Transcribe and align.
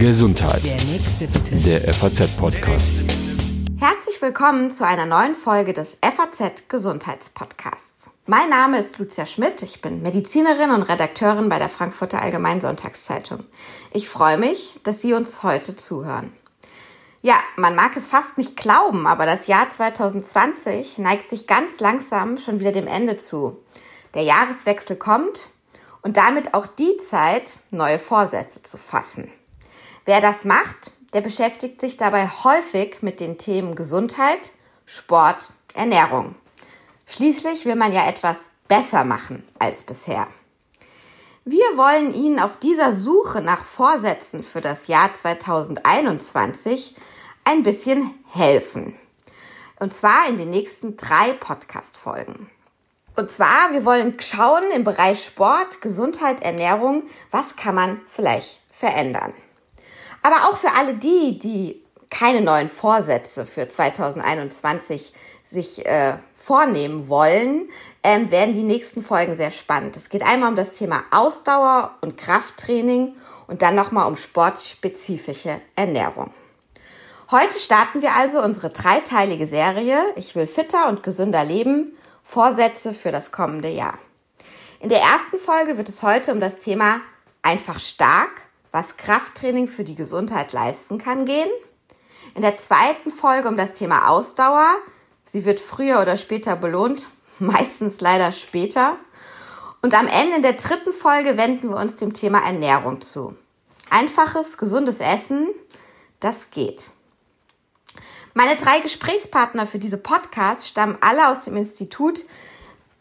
Gesundheit. 0.00 0.64
Der 0.64 0.82
nächste 0.82 1.28
bitte. 1.28 1.54
Der 1.54 1.94
FAZ-Podcast. 1.94 2.90
Herzlich 3.78 4.20
willkommen 4.20 4.72
zu 4.72 4.84
einer 4.84 5.06
neuen 5.06 5.36
Folge 5.36 5.72
des 5.72 5.96
FAZ 6.02 6.64
Gesundheitspodcasts. 6.68 8.10
Mein 8.26 8.50
Name 8.50 8.80
ist 8.80 8.98
Lucia 8.98 9.24
Schmidt, 9.24 9.62
ich 9.62 9.80
bin 9.80 10.02
Medizinerin 10.02 10.70
und 10.70 10.82
Redakteurin 10.82 11.48
bei 11.48 11.60
der 11.60 11.68
Frankfurter 11.68 12.20
Allgemeinen 12.22 12.60
Sonntagszeitung. 12.60 13.44
Ich 13.92 14.08
freue 14.08 14.36
mich, 14.36 14.74
dass 14.82 15.00
Sie 15.00 15.12
uns 15.14 15.44
heute 15.44 15.76
zuhören. 15.76 16.32
Ja, 17.22 17.36
man 17.54 17.76
mag 17.76 17.96
es 17.96 18.08
fast 18.08 18.38
nicht 18.38 18.56
glauben, 18.56 19.06
aber 19.06 19.26
das 19.26 19.46
Jahr 19.46 19.70
2020 19.70 20.98
neigt 20.98 21.30
sich 21.30 21.46
ganz 21.46 21.78
langsam 21.78 22.38
schon 22.38 22.58
wieder 22.58 22.72
dem 22.72 22.88
Ende 22.88 23.16
zu. 23.16 23.58
Der 24.14 24.22
Jahreswechsel 24.22 24.96
kommt 24.96 25.50
und 26.06 26.16
damit 26.16 26.54
auch 26.54 26.68
die 26.68 26.98
Zeit, 26.98 27.54
neue 27.72 27.98
Vorsätze 27.98 28.62
zu 28.62 28.78
fassen. 28.78 29.28
Wer 30.04 30.20
das 30.20 30.44
macht, 30.44 30.92
der 31.12 31.20
beschäftigt 31.20 31.80
sich 31.80 31.96
dabei 31.96 32.28
häufig 32.28 33.02
mit 33.02 33.18
den 33.18 33.38
Themen 33.38 33.74
Gesundheit, 33.74 34.52
Sport, 34.84 35.48
Ernährung. 35.74 36.36
Schließlich 37.08 37.64
will 37.64 37.74
man 37.74 37.92
ja 37.92 38.06
etwas 38.06 38.36
besser 38.68 39.02
machen 39.02 39.42
als 39.58 39.82
bisher. 39.82 40.28
Wir 41.44 41.76
wollen 41.76 42.14
Ihnen 42.14 42.38
auf 42.38 42.56
dieser 42.56 42.92
Suche 42.92 43.40
nach 43.40 43.64
Vorsätzen 43.64 44.44
für 44.44 44.60
das 44.60 44.86
Jahr 44.86 45.12
2021 45.12 46.94
ein 47.42 47.64
bisschen 47.64 48.14
helfen. 48.30 48.94
Und 49.80 49.96
zwar 49.96 50.28
in 50.28 50.38
den 50.38 50.50
nächsten 50.50 50.96
drei 50.96 51.32
Podcast-Folgen. 51.32 52.48
Und 53.16 53.30
zwar, 53.30 53.72
wir 53.72 53.86
wollen 53.86 54.14
schauen 54.20 54.64
im 54.74 54.84
Bereich 54.84 55.24
Sport, 55.24 55.80
Gesundheit, 55.80 56.42
Ernährung, 56.42 57.04
was 57.30 57.56
kann 57.56 57.74
man 57.74 58.00
vielleicht 58.06 58.60
verändern. 58.70 59.32
Aber 60.22 60.48
auch 60.48 60.58
für 60.58 60.72
alle 60.76 60.92
die, 60.94 61.38
die 61.38 61.82
keine 62.10 62.42
neuen 62.42 62.68
Vorsätze 62.68 63.46
für 63.46 63.68
2021 63.68 65.14
sich 65.50 65.86
äh, 65.86 66.18
vornehmen 66.34 67.08
wollen, 67.08 67.70
ähm, 68.02 68.30
werden 68.30 68.54
die 68.54 68.62
nächsten 68.62 69.02
Folgen 69.02 69.34
sehr 69.36 69.50
spannend. 69.50 69.96
Es 69.96 70.10
geht 70.10 70.22
einmal 70.22 70.50
um 70.50 70.56
das 70.56 70.72
Thema 70.72 71.04
Ausdauer 71.10 71.94
und 72.02 72.18
Krafttraining 72.18 73.14
und 73.46 73.62
dann 73.62 73.74
nochmal 73.74 74.08
um 74.08 74.16
sportspezifische 74.16 75.62
Ernährung. 75.74 76.32
Heute 77.30 77.58
starten 77.58 78.02
wir 78.02 78.14
also 78.14 78.42
unsere 78.42 78.70
dreiteilige 78.70 79.46
Serie 79.46 79.98
Ich 80.16 80.34
will 80.34 80.46
fitter 80.46 80.88
und 80.88 81.02
gesünder 81.02 81.44
leben 81.44 81.95
Vorsätze 82.26 82.92
für 82.92 83.12
das 83.12 83.30
kommende 83.30 83.68
Jahr. 83.68 83.98
In 84.80 84.88
der 84.88 85.00
ersten 85.00 85.38
Folge 85.38 85.78
wird 85.78 85.88
es 85.88 86.02
heute 86.02 86.32
um 86.32 86.40
das 86.40 86.58
Thema 86.58 87.00
einfach 87.40 87.78
stark, 87.78 88.42
was 88.72 88.96
Krafttraining 88.96 89.68
für 89.68 89.84
die 89.84 89.94
Gesundheit 89.94 90.52
leisten 90.52 90.98
kann, 90.98 91.24
gehen. 91.24 91.48
In 92.34 92.42
der 92.42 92.58
zweiten 92.58 93.12
Folge 93.12 93.46
um 93.46 93.56
das 93.56 93.74
Thema 93.74 94.08
Ausdauer. 94.08 94.74
Sie 95.24 95.44
wird 95.44 95.60
früher 95.60 96.00
oder 96.00 96.16
später 96.16 96.56
belohnt, 96.56 97.08
meistens 97.38 98.00
leider 98.00 98.32
später. 98.32 98.98
Und 99.80 99.94
am 99.94 100.08
Ende 100.08 100.36
in 100.36 100.42
der 100.42 100.54
dritten 100.54 100.92
Folge 100.92 101.38
wenden 101.38 101.68
wir 101.68 101.76
uns 101.76 101.94
dem 101.94 102.12
Thema 102.12 102.40
Ernährung 102.40 103.02
zu. 103.02 103.36
Einfaches, 103.88 104.58
gesundes 104.58 104.98
Essen, 104.98 105.48
das 106.18 106.50
geht. 106.50 106.86
Meine 108.38 108.56
drei 108.56 108.80
Gesprächspartner 108.80 109.66
für 109.66 109.78
diese 109.78 109.96
Podcasts 109.96 110.68
stammen 110.68 110.98
alle 111.00 111.28
aus 111.30 111.40
dem 111.40 111.56
Institut 111.56 112.22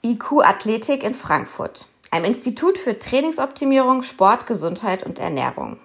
IQ 0.02 0.42
Athletik 0.42 1.04
in 1.04 1.14
Frankfurt, 1.14 1.90
einem 2.10 2.24
Institut 2.24 2.78
für 2.78 2.98
Trainingsoptimierung, 2.98 4.02
Sport, 4.04 4.48
Gesundheit 4.48 5.04
und 5.04 5.20
Ernährung. 5.20 5.78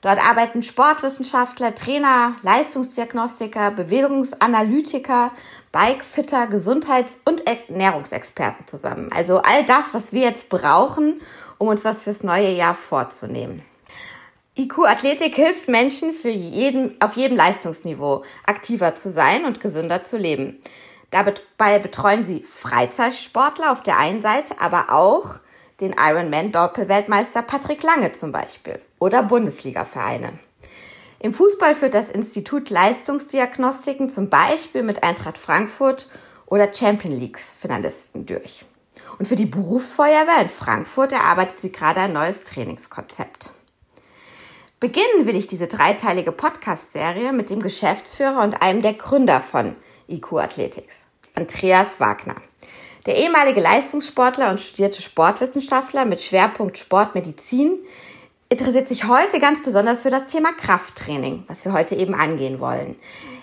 Dort 0.00 0.18
arbeiten 0.18 0.64
Sportwissenschaftler, 0.64 1.76
Trainer, 1.76 2.34
Leistungsdiagnostiker, 2.42 3.70
Bewegungsanalytiker, 3.70 5.30
Bikefitter, 5.70 6.48
Gesundheits- 6.48 7.20
und 7.24 7.46
Ernährungsexperten 7.46 8.66
zusammen. 8.66 9.12
Also 9.14 9.42
all 9.42 9.62
das, 9.64 9.94
was 9.94 10.12
wir 10.12 10.22
jetzt 10.22 10.48
brauchen, 10.48 11.20
um 11.58 11.68
uns 11.68 11.84
was 11.84 12.00
fürs 12.00 12.24
neue 12.24 12.50
Jahr 12.50 12.74
vorzunehmen. 12.74 13.62
IQ 14.58 14.86
Athletik 14.86 15.34
hilft 15.34 15.68
Menschen 15.68 16.14
für 16.14 16.30
jeden, 16.30 16.98
auf 17.02 17.14
jedem 17.14 17.36
Leistungsniveau 17.36 18.24
aktiver 18.46 18.94
zu 18.94 19.10
sein 19.10 19.44
und 19.44 19.60
gesünder 19.60 20.04
zu 20.04 20.16
leben. 20.16 20.58
Dabei 21.10 21.78
betreuen 21.78 22.24
sie 22.24 22.42
Freizeitsportler 22.42 23.70
auf 23.70 23.82
der 23.82 23.98
einen 23.98 24.22
Seite, 24.22 24.58
aber 24.58 24.92
auch 24.92 25.40
den 25.80 25.94
Ironman-Doppelweltmeister 25.98 27.42
Patrick 27.42 27.82
Lange 27.82 28.12
zum 28.12 28.32
Beispiel 28.32 28.80
oder 28.98 29.22
Bundesliga-Vereine. 29.22 30.38
Im 31.18 31.34
Fußball 31.34 31.74
führt 31.74 31.92
das 31.92 32.08
Institut 32.08 32.70
Leistungsdiagnostiken 32.70 34.08
zum 34.08 34.30
Beispiel 34.30 34.82
mit 34.82 35.02
Eintracht 35.02 35.36
Frankfurt 35.36 36.08
oder 36.46 36.72
Champion 36.72 37.18
Leagues 37.18 37.50
Finalisten 37.60 38.24
durch. 38.24 38.64
Und 39.18 39.28
für 39.28 39.36
die 39.36 39.46
Berufsfeuerwehr 39.46 40.40
in 40.40 40.48
Frankfurt 40.48 41.12
erarbeitet 41.12 41.60
sie 41.60 41.72
gerade 41.72 42.00
ein 42.00 42.14
neues 42.14 42.44
Trainingskonzept. 42.44 43.50
Beginnen 44.78 45.24
will 45.24 45.36
ich 45.36 45.46
diese 45.46 45.68
dreiteilige 45.68 46.32
Podcast-Serie 46.32 47.32
mit 47.32 47.48
dem 47.48 47.62
Geschäftsführer 47.62 48.42
und 48.42 48.60
einem 48.60 48.82
der 48.82 48.92
Gründer 48.92 49.40
von 49.40 49.74
IQ 50.06 50.34
Athletics, 50.34 50.96
Andreas 51.34 51.98
Wagner. 51.98 52.36
Der 53.06 53.16
ehemalige 53.16 53.62
Leistungssportler 53.62 54.50
und 54.50 54.60
studierte 54.60 55.00
Sportwissenschaftler 55.00 56.04
mit 56.04 56.20
Schwerpunkt 56.20 56.76
Sportmedizin 56.76 57.78
interessiert 58.50 58.86
sich 58.86 59.04
heute 59.08 59.40
ganz 59.40 59.62
besonders 59.62 60.02
für 60.02 60.10
das 60.10 60.26
Thema 60.26 60.52
Krafttraining, 60.52 61.44
was 61.46 61.64
wir 61.64 61.72
heute 61.72 61.94
eben 61.94 62.14
angehen 62.14 62.60
wollen. 62.60 62.96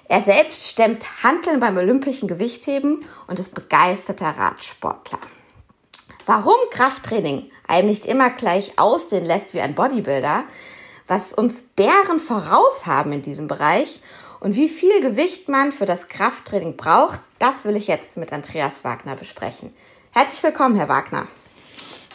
Er 0.08 0.22
selbst 0.22 0.68
stemmt 0.68 1.24
Handeln 1.24 1.60
beim 1.60 1.78
olympischen 1.78 2.28
Gewichtheben 2.28 3.06
und 3.26 3.40
ist 3.40 3.56
begeisterter 3.56 4.36
Radsportler. 4.38 5.20
Warum 6.28 6.54
Krafttraining 6.70 7.50
einem 7.68 7.90
nicht 7.90 8.06
immer 8.06 8.30
gleich 8.30 8.78
aussehen 8.78 9.26
lässt 9.26 9.56
wie 9.56 9.62
ein 9.62 9.74
Bodybuilder, 9.74 10.44
was 11.08 11.34
uns 11.34 11.64
Bären 11.76 12.20
voraus 12.20 12.86
haben 12.86 13.12
in 13.12 13.22
diesem 13.22 13.48
Bereich 13.48 14.00
und 14.40 14.56
wie 14.56 14.70
viel 14.70 15.02
Gewicht 15.02 15.50
man 15.50 15.72
für 15.72 15.86
das 15.86 16.08
Krafttraining 16.08 16.76
braucht, 16.76 17.20
das 17.40 17.66
will 17.66 17.76
ich 17.76 17.88
jetzt 17.88 18.18
mit 18.18 18.32
Andreas 18.32 18.84
Wagner 18.84 19.16
besprechen. 19.16 19.74
Herzlich 20.12 20.44
willkommen, 20.44 20.76
Herr 20.76 20.90
Wagner. 20.90 21.28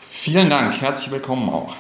Vielen 0.00 0.50
Dank, 0.50 0.80
herzlich 0.80 1.10
willkommen 1.10 1.48
auch. 1.48 1.74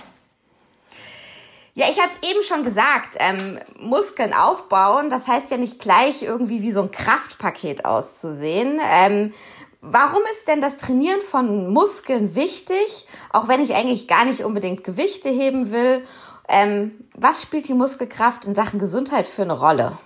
Ja, 1.74 1.86
ich 1.88 2.00
habe 2.00 2.10
es 2.20 2.28
eben 2.28 2.42
schon 2.42 2.64
gesagt, 2.64 3.16
ähm, 3.18 3.60
Muskeln 3.78 4.34
aufbauen, 4.34 5.10
das 5.10 5.28
heißt 5.28 5.50
ja 5.50 5.58
nicht 5.58 5.78
gleich 5.78 6.22
irgendwie 6.22 6.60
wie 6.60 6.72
so 6.72 6.82
ein 6.82 6.90
Kraftpaket 6.90 7.84
auszusehen. 7.84 8.80
Ähm, 8.92 9.32
warum 9.80 10.20
ist 10.34 10.48
denn 10.48 10.60
das 10.60 10.76
Trainieren 10.76 11.20
von 11.20 11.72
Muskeln 11.72 12.34
wichtig, 12.34 13.06
auch 13.32 13.46
wenn 13.46 13.62
ich 13.62 13.76
eigentlich 13.76 14.08
gar 14.08 14.24
nicht 14.24 14.44
unbedingt 14.44 14.82
Gewichte 14.82 15.28
heben 15.28 15.70
will? 15.70 16.04
Ähm, 16.48 16.92
was 17.14 17.42
spielt 17.42 17.68
die 17.68 17.74
Muskelkraft 17.74 18.44
in 18.46 18.54
Sachen 18.54 18.78
Gesundheit 18.78 19.28
für 19.28 19.42
eine 19.42 19.52
Rolle? 19.52 19.98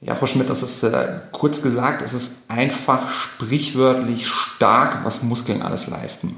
Ja, 0.00 0.14
Frau 0.14 0.26
Schmidt, 0.26 0.50
das 0.50 0.62
ist 0.62 0.82
äh, 0.82 1.20
kurz 1.32 1.62
gesagt, 1.62 2.02
es 2.02 2.12
ist 2.12 2.50
einfach 2.50 3.10
sprichwörtlich 3.10 4.26
stark, 4.26 5.04
was 5.04 5.22
Muskeln 5.22 5.62
alles 5.62 5.88
leisten. 5.88 6.36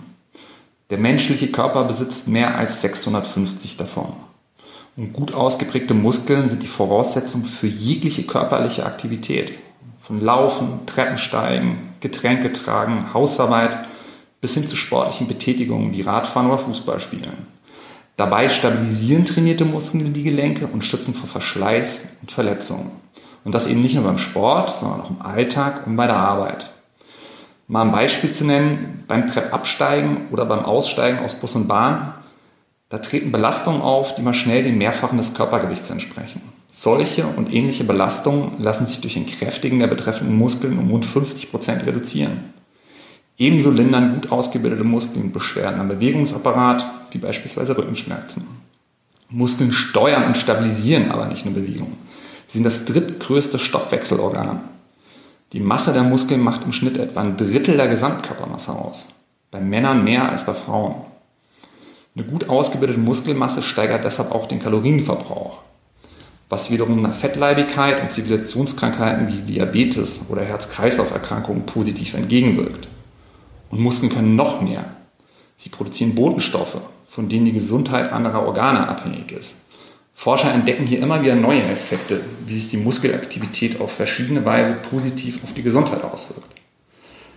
Der 0.91 0.99
menschliche 0.99 1.51
Körper 1.51 1.85
besitzt 1.85 2.29
mehr 2.29 2.57
als 2.57 2.81
650 2.83 3.77
davon. 3.77 4.15
Und 4.97 5.13
gut 5.13 5.35
ausgeprägte 5.35 5.95
Muskeln 5.95 6.49
sind 6.49 6.63
die 6.63 6.69
Voraussetzung 6.69 7.45
für 7.45 7.67
jegliche 7.67 8.23
körperliche 8.23 8.87
Aktivität. 8.87 9.53
Von 9.99 10.21
Laufen, 10.21 10.87
Treppensteigen, 10.87 11.95
Getränke 12.01 12.53
tragen, 12.53 13.13
Hausarbeit 13.13 13.79
bis 14.41 14.55
hin 14.55 14.69
zu 14.69 14.77
sportlichen 14.77 15.27
Betätigungen 15.27 15.93
wie 15.93 16.03
Radfahren 16.03 16.49
oder 16.49 16.59
Fußballspielen. 16.59 17.56
Dabei 18.17 18.49
stabilisieren 18.49 19.27
trainierte 19.27 19.67
Muskeln 19.67 20.13
die 20.15 20.23
Gelenke 20.23 20.67
und 20.67 20.83
schützen 20.83 21.13
vor 21.13 21.29
Verschleiß 21.29 22.17
und 22.23 22.31
Verletzungen. 22.31 22.91
Und 23.45 23.55
das 23.55 23.67
eben 23.67 23.81
nicht 23.81 23.95
nur 23.95 24.05
beim 24.05 24.19
Sport, 24.19 24.75
sondern 24.75 25.03
auch 25.03 25.11
im 25.11 25.23
Alltag 25.23 25.87
und 25.87 25.97
bei 25.97 26.07
der 26.07 26.17
Arbeit. 26.17 26.71
Mal 27.69 27.83
ein 27.83 27.93
Beispiel 27.93 28.33
zu 28.33 28.47
nennen, 28.47 29.05
beim 29.07 29.27
Treppabsteigen 29.27 30.29
oder 30.31 30.47
beim 30.47 30.65
Aussteigen 30.65 31.19
aus 31.19 31.35
Bus 31.35 31.57
und 31.57 31.69
Bahn, 31.69 32.15
da 32.89 32.99
treten 32.99 33.33
Belastungen 33.33 33.83
auf, 33.83 34.15
die 34.15 34.23
mal 34.23 34.35
schnell 34.35 34.63
dem 34.63 34.79
Mehrfachen 34.79 35.19
des 35.19 35.35
Körpergewichts 35.35 35.91
entsprechen. 35.91 36.41
Solche 36.71 37.27
und 37.27 37.53
ähnliche 37.53 37.85
Belastungen 37.85 38.53
lassen 38.59 38.87
sich 38.87 39.01
durch 39.01 39.17
Entkräftigen 39.17 39.81
der 39.81 39.89
betreffenden 39.89 40.37
Muskeln 40.37 40.79
um 40.79 40.91
rund 40.91 41.05
50 41.05 41.51
Prozent 41.51 41.85
reduzieren. 41.85 42.53
Ebenso 43.39 43.71
lindern 43.71 44.15
gut 44.15 44.33
ausgebildete 44.33 44.85
Muskeln 44.85 45.33
Beschwerden 45.33 45.81
am 45.81 45.89
Bewegungsapparat, 45.89 46.85
wie 47.11 47.19
beispielsweise 47.19 47.77
Rückenschmerzen. 47.77 48.47
Muskeln 49.29 49.73
steuern 49.73 50.25
und 50.25 50.37
stabilisieren 50.37 51.11
aber 51.11 51.27
nicht 51.27 51.45
eine 51.45 51.55
Bewegung. 51.55 51.93
Sie 52.47 52.59
sind 52.59 52.65
das 52.65 52.85
drittgrößte 52.85 53.59
Stoffwechselorgan. 53.59 54.61
Die 55.53 55.61
Masse 55.61 55.93
der 55.93 56.03
Muskeln 56.03 56.41
macht 56.41 56.65
im 56.65 56.73
Schnitt 56.73 56.97
etwa 56.97 57.21
ein 57.21 57.37
Drittel 57.37 57.77
der 57.77 57.89
Gesamtkörpermasse 57.89 58.73
aus. 58.73 59.09
Bei 59.51 59.61
Männern 59.61 60.05
mehr 60.05 60.29
als 60.29 60.47
bei 60.47 60.55
Frauen. 60.55 60.95
Eine 62.17 62.27
gut 62.27 62.49
ausgebildete 62.49 62.99
Muskelmasse 62.99 63.63
steigert 63.63 64.05
deshalb 64.05 64.33
auch 64.33 64.47
den 64.47 64.61
Kalorienverbrauch, 64.61 65.61
was 66.49 66.71
wiederum 66.71 66.99
einer 66.99 67.13
Fettleibigkeit 67.13 68.01
und 68.01 68.11
Zivilisationskrankheiten 68.11 69.29
wie 69.29 69.43
Diabetes 69.43 70.27
oder 70.31 70.43
Herz-Kreislauf-Erkrankungen 70.43 71.67
positiv 71.67 72.15
entgegenwirkt. 72.15 72.89
Und 73.77 73.83
Muskeln 73.83 74.11
können 74.11 74.37
noch 74.37 74.63
mehr. 74.63 74.87
Sie 75.57 75.69
produzieren 75.69 76.15
Botenstoffe, 76.15 76.79
von 77.07 77.29
denen 77.29 77.45
die 77.45 77.53
Gesundheit 77.53 78.11
anderer 78.11 78.47
Organe 78.47 78.89
abhängig 78.89 79.33
ist. 79.33 79.67
Forscher 80.15 80.51
entdecken 80.51 80.87
hier 80.87 81.01
immer 81.01 81.23
wieder 81.23 81.35
neue 81.35 81.63
Effekte, 81.63 82.23
wie 82.47 82.55
sich 82.55 82.69
die 82.69 82.79
Muskelaktivität 82.79 83.83
auf 83.83 83.93
verschiedene 83.93 84.47
Weise 84.47 84.77
positiv 84.77 85.45
auf 85.45 85.53
die 85.53 85.63
Gesundheit 85.63 86.05
auswirkt. 86.05 86.49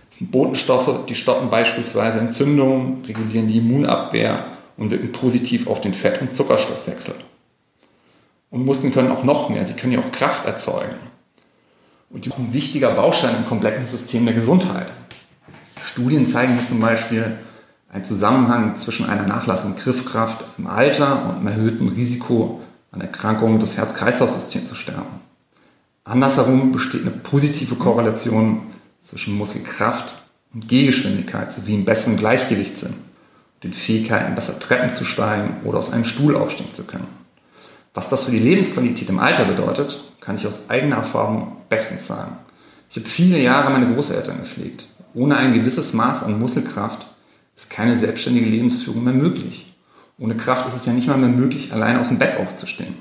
Das 0.08 0.16
sind 0.16 0.32
Botenstoffe, 0.32 1.04
die 1.10 1.14
stoppen 1.14 1.50
beispielsweise 1.50 2.20
Entzündungen, 2.20 3.04
regulieren 3.04 3.46
die 3.46 3.58
Immunabwehr 3.58 4.46
und 4.78 4.90
wirken 4.90 5.12
positiv 5.12 5.66
auf 5.66 5.82
den 5.82 5.92
Fett- 5.92 6.22
und 6.22 6.34
Zuckerstoffwechsel. 6.34 7.16
Und 8.50 8.64
Muskeln 8.64 8.94
können 8.94 9.12
auch 9.12 9.24
noch 9.24 9.50
mehr, 9.50 9.66
sie 9.66 9.74
können 9.74 9.92
ja 9.92 9.98
auch 9.98 10.10
Kraft 10.10 10.46
erzeugen. 10.46 10.96
Und 12.08 12.24
die 12.24 12.30
sind 12.30 12.38
ein 12.38 12.54
wichtiger 12.54 12.92
Baustein 12.92 13.36
im 13.36 13.46
komplexen 13.46 13.84
System 13.84 14.24
der 14.24 14.34
Gesundheit. 14.34 14.90
Studien 16.00 16.26
zeigen 16.26 16.56
hier 16.56 16.66
zum 16.66 16.80
Beispiel 16.80 17.36
einen 17.92 18.04
Zusammenhang 18.04 18.74
zwischen 18.76 19.04
einer 19.10 19.26
nachlassenden 19.26 19.82
Griffkraft 19.82 20.42
im 20.56 20.66
Alter 20.66 21.26
und 21.26 21.36
einem 21.36 21.46
erhöhten 21.48 21.88
Risiko 21.88 22.62
an 22.90 23.02
Erkrankungen 23.02 23.60
des 23.60 23.76
Herz-Kreislauf-Systems 23.76 24.66
zu 24.66 24.74
sterben. 24.74 25.20
Andersherum 26.04 26.72
besteht 26.72 27.02
eine 27.02 27.10
positive 27.10 27.74
Korrelation 27.74 28.62
zwischen 29.02 29.36
Muskelkraft 29.36 30.22
und 30.54 30.68
Gehgeschwindigkeit 30.68 31.52
sowie 31.52 31.74
einem 31.74 31.84
besseren 31.84 32.16
Gleichgewichtssinn 32.16 32.94
und 32.94 33.64
den 33.64 33.74
Fähigkeiten, 33.74 34.34
besser 34.34 34.58
Treppen 34.58 34.94
zu 34.94 35.04
steigen 35.04 35.56
oder 35.64 35.78
aus 35.78 35.92
einem 35.92 36.04
Stuhl 36.04 36.34
aufstehen 36.34 36.72
zu 36.72 36.84
können. 36.84 37.08
Was 37.92 38.08
das 38.08 38.24
für 38.24 38.30
die 38.30 38.38
Lebensqualität 38.38 39.10
im 39.10 39.18
Alter 39.18 39.44
bedeutet, 39.44 40.00
kann 40.20 40.36
ich 40.36 40.46
aus 40.46 40.70
eigener 40.70 40.96
Erfahrung 40.96 41.58
bestens 41.68 42.06
sagen. 42.06 42.38
Ich 42.88 42.96
habe 42.96 43.06
viele 43.06 43.38
Jahre 43.38 43.70
meine 43.70 43.92
Großeltern 43.92 44.38
gepflegt. 44.38 44.86
Ohne 45.14 45.36
ein 45.36 45.52
gewisses 45.52 45.92
Maß 45.92 46.22
an 46.22 46.38
Muskelkraft 46.38 47.06
ist 47.56 47.70
keine 47.70 47.96
selbstständige 47.96 48.48
Lebensführung 48.48 49.04
mehr 49.04 49.14
möglich. 49.14 49.74
Ohne 50.18 50.36
Kraft 50.36 50.68
ist 50.68 50.76
es 50.76 50.86
ja 50.86 50.92
nicht 50.92 51.08
mal 51.08 51.16
mehr 51.16 51.28
möglich, 51.28 51.72
allein 51.72 51.98
aus 51.98 52.08
dem 52.08 52.18
Bett 52.18 52.38
aufzustehen. 52.38 52.94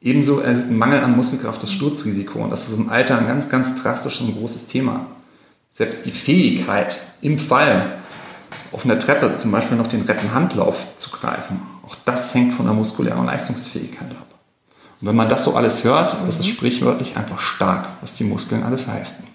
Ebenso 0.00 0.40
erhöht 0.40 0.66
ein 0.66 0.76
Mangel 0.76 1.00
an 1.00 1.16
Muskelkraft 1.16 1.62
das 1.62 1.72
Sturzrisiko 1.72 2.40
und 2.40 2.50
das 2.50 2.68
ist 2.68 2.76
im 2.76 2.90
Alter 2.90 3.18
ein 3.18 3.28
ganz, 3.28 3.48
ganz 3.48 3.80
drastisches 3.80 4.20
und 4.20 4.36
großes 4.36 4.66
Thema. 4.66 5.06
Selbst 5.70 6.04
die 6.04 6.10
Fähigkeit, 6.10 7.00
im 7.20 7.38
Fall 7.38 7.98
auf 8.72 8.84
einer 8.84 8.98
Treppe 8.98 9.34
zum 9.36 9.52
Beispiel 9.52 9.76
noch 9.76 9.86
den 9.86 10.02
Rettenhandlauf 10.02 10.96
zu 10.96 11.10
greifen, 11.10 11.60
auch 11.86 11.94
das 12.04 12.34
hängt 12.34 12.52
von 12.52 12.66
der 12.66 12.74
muskulären 12.74 13.26
Leistungsfähigkeit 13.26 14.10
ab. 14.10 14.26
Und 15.00 15.08
wenn 15.08 15.16
man 15.16 15.28
das 15.28 15.44
so 15.44 15.54
alles 15.54 15.84
hört, 15.84 16.20
mhm. 16.20 16.28
ist 16.28 16.40
es 16.40 16.46
sprichwörtlich 16.46 17.16
einfach 17.16 17.38
stark, 17.38 17.88
was 18.00 18.16
die 18.16 18.24
Muskeln 18.24 18.62
alles 18.62 18.88
leisten. 18.88 19.31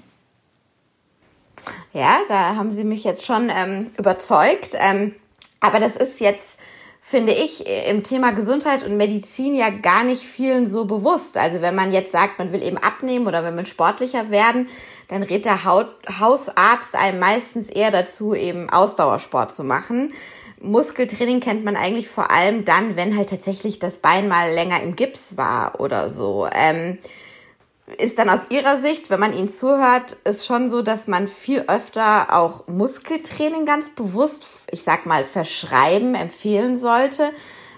Ja, 1.94 2.20
da 2.28 2.56
haben 2.56 2.72
Sie 2.72 2.84
mich 2.84 3.04
jetzt 3.04 3.26
schon 3.26 3.50
ähm, 3.50 3.92
überzeugt. 3.98 4.72
Ähm, 4.74 5.16
aber 5.60 5.80
das 5.80 5.96
ist 5.96 6.20
jetzt, 6.20 6.60
finde 7.02 7.32
ich, 7.32 7.66
im 7.88 8.04
Thema 8.04 8.32
Gesundheit 8.32 8.84
und 8.84 8.98
Medizin 8.98 9.56
ja 9.56 9.70
gar 9.70 10.04
nicht 10.04 10.24
vielen 10.24 10.70
so 10.70 10.86
bewusst. 10.86 11.38
Also 11.38 11.62
wenn 11.62 11.76
man 11.76 11.92
jetzt 11.92 12.12
sagt, 12.12 12.38
man 12.38 12.52
will 12.52 12.62
eben 12.62 12.78
abnehmen 12.78 13.28
oder 13.28 13.44
wenn 13.44 13.56
man 13.56 13.66
sportlicher 13.66 14.30
werden, 14.30 14.68
dann 15.08 15.24
rät 15.24 15.46
der 15.46 15.64
Haut 15.64 15.90
Hausarzt 16.20 16.96
einem 16.96 17.20
meistens 17.20 17.70
eher 17.70 17.92
dazu, 17.92 18.36
eben 18.36 18.70
Ausdauersport 18.70 19.52
zu 19.52 19.64
machen. 19.64 20.14
Muskeltraining 20.60 21.40
kennt 21.40 21.64
man 21.64 21.76
eigentlich 21.76 22.10
vor 22.10 22.32
allem 22.32 22.66
dann, 22.66 22.96
wenn 22.96 23.16
halt 23.16 23.30
tatsächlich 23.30 23.80
das 23.80 24.00
Bein 24.00 24.28
mal 24.28 24.52
länger 24.54 24.82
im 24.82 24.96
Gips 24.96 25.38
war 25.38 25.80
oder 25.80 26.10
so. 26.10 26.48
Ähm, 26.52 26.98
ist 27.98 28.18
dann 28.18 28.30
aus 28.30 28.42
Ihrer 28.50 28.82
Sicht, 28.82 29.10
wenn 29.10 29.20
man 29.20 29.34
Ihnen 29.34 29.48
zuhört, 29.48 30.18
ist 30.26 30.46
schon 30.46 30.70
so, 30.70 30.82
dass 30.82 31.08
man 31.08 31.28
viel 31.28 31.64
öfter 31.68 32.36
auch 32.36 32.68
Muskeltraining 32.68 33.66
ganz 33.66 33.92
bewusst, 33.92 34.46
ich 34.72 34.84
sag 34.84 35.06
mal, 35.06 35.24
verschreiben, 35.24 36.14
empfehlen 36.14 36.80
sollte 36.80 37.32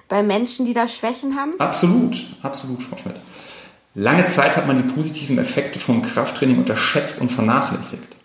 bei 0.07 0.23
Menschen, 0.23 0.65
die 0.65 0.73
da 0.73 0.87
Schwächen 0.87 1.35
haben? 1.39 1.53
Absolut, 1.59 2.17
absolut, 2.41 2.81
Frau 2.81 2.97
Schmidt. 2.97 3.17
Lange 3.93 4.25
Zeit 4.25 4.57
hat 4.57 4.65
man 4.65 4.81
die 4.81 4.93
positiven 4.93 5.37
Effekte 5.37 5.79
vom 5.79 6.01
Krafttraining 6.01 6.57
unterschätzt 6.57 7.21
und 7.21 7.31
vernachlässigt. 7.31 8.15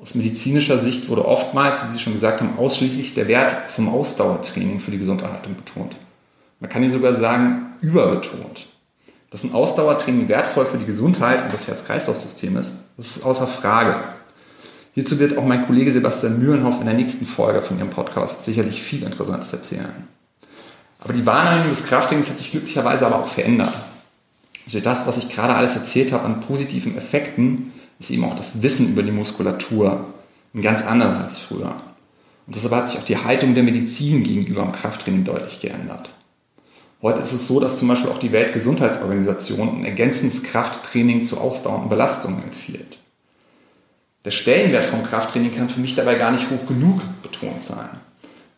Aus 0.00 0.14
medizinischer 0.14 0.78
Sicht 0.78 1.08
wurde 1.08 1.24
oftmals, 1.24 1.84
wie 1.84 1.92
Sie 1.92 1.98
schon 1.98 2.12
gesagt 2.12 2.40
haben, 2.40 2.58
ausschließlich 2.58 3.14
der 3.14 3.28
Wert 3.28 3.70
vom 3.70 3.88
Ausdauertraining 3.88 4.80
für 4.80 4.92
die 4.92 4.98
Gesunderhaltung 4.98 5.54
betont. 5.54 5.96
Man 6.60 6.70
kann 6.70 6.82
hier 6.82 6.90
sogar 6.90 7.12
sagen, 7.12 7.72
überbetont. 7.80 8.68
Dass 9.30 9.44
ein 9.44 9.52
Ausdauertraining 9.52 10.28
wertvoll 10.28 10.66
für 10.66 10.78
die 10.78 10.86
Gesundheit 10.86 11.42
und 11.42 11.52
das 11.52 11.68
Herz-Kreislauf-System 11.68 12.56
ist, 12.56 12.84
das 12.96 13.16
ist 13.16 13.24
außer 13.24 13.46
Frage. 13.46 14.02
Hierzu 14.94 15.18
wird 15.18 15.36
auch 15.36 15.44
mein 15.44 15.66
Kollege 15.66 15.92
Sebastian 15.92 16.38
Mühlenhoff 16.38 16.80
in 16.80 16.86
der 16.86 16.94
nächsten 16.94 17.26
Folge 17.26 17.62
von 17.62 17.78
Ihrem 17.78 17.90
Podcast 17.90 18.46
sicherlich 18.46 18.82
viel 18.82 19.02
Interessantes 19.02 19.52
erzählen. 19.52 20.08
Aber 21.00 21.12
die 21.12 21.26
Wahrnehmung 21.26 21.68
des 21.68 21.86
Krafttrainings 21.86 22.30
hat 22.30 22.38
sich 22.38 22.50
glücklicherweise 22.50 23.06
aber 23.06 23.20
auch 23.20 23.28
verändert. 23.28 23.72
Also 24.66 24.80
das, 24.80 25.06
was 25.06 25.18
ich 25.18 25.28
gerade 25.28 25.54
alles 25.54 25.76
erzählt 25.76 26.12
habe 26.12 26.24
an 26.24 26.40
positiven 26.40 26.96
Effekten, 26.96 27.72
ist 27.98 28.10
eben 28.10 28.24
auch 28.24 28.34
das 28.34 28.62
Wissen 28.62 28.88
über 28.88 29.02
die 29.02 29.12
Muskulatur 29.12 30.04
ein 30.54 30.62
ganz 30.62 30.84
anderes 30.84 31.18
als 31.18 31.38
früher. 31.38 31.76
Und 32.46 32.56
deshalb 32.56 32.74
hat 32.74 32.90
sich 32.90 32.98
auch 32.98 33.04
die 33.04 33.18
Haltung 33.18 33.54
der 33.54 33.62
Medizin 33.62 34.24
gegenüber 34.24 34.62
dem 34.62 34.72
Krafttraining 34.72 35.24
deutlich 35.24 35.60
geändert. 35.60 36.10
Heute 37.00 37.20
ist 37.20 37.32
es 37.32 37.46
so, 37.46 37.60
dass 37.60 37.78
zum 37.78 37.88
Beispiel 37.88 38.10
auch 38.10 38.18
die 38.18 38.32
Weltgesundheitsorganisation 38.32 39.80
ein 39.80 39.84
ergänzendes 39.84 40.42
Krafttraining 40.42 41.22
zur 41.22 41.40
ausdauernden 41.40 41.88
Belastung 41.88 42.42
empfiehlt. 42.42 42.98
Der 44.24 44.32
Stellenwert 44.32 44.84
vom 44.84 45.04
Krafttraining 45.04 45.52
kann 45.52 45.68
für 45.68 45.80
mich 45.80 45.94
dabei 45.94 46.16
gar 46.16 46.32
nicht 46.32 46.50
hoch 46.50 46.66
genug 46.66 47.00
betont 47.22 47.62
sein. 47.62 47.88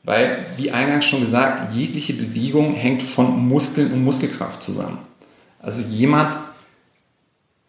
Weil, 0.05 0.39
wie 0.57 0.71
eingangs 0.71 1.05
schon 1.05 1.21
gesagt, 1.21 1.75
jegliche 1.75 2.15
Bewegung 2.15 2.73
hängt 2.73 3.03
von 3.03 3.47
Muskeln 3.47 3.93
und 3.93 4.03
Muskelkraft 4.03 4.63
zusammen. 4.63 4.99
Also 5.61 5.83
jemand, 5.83 6.39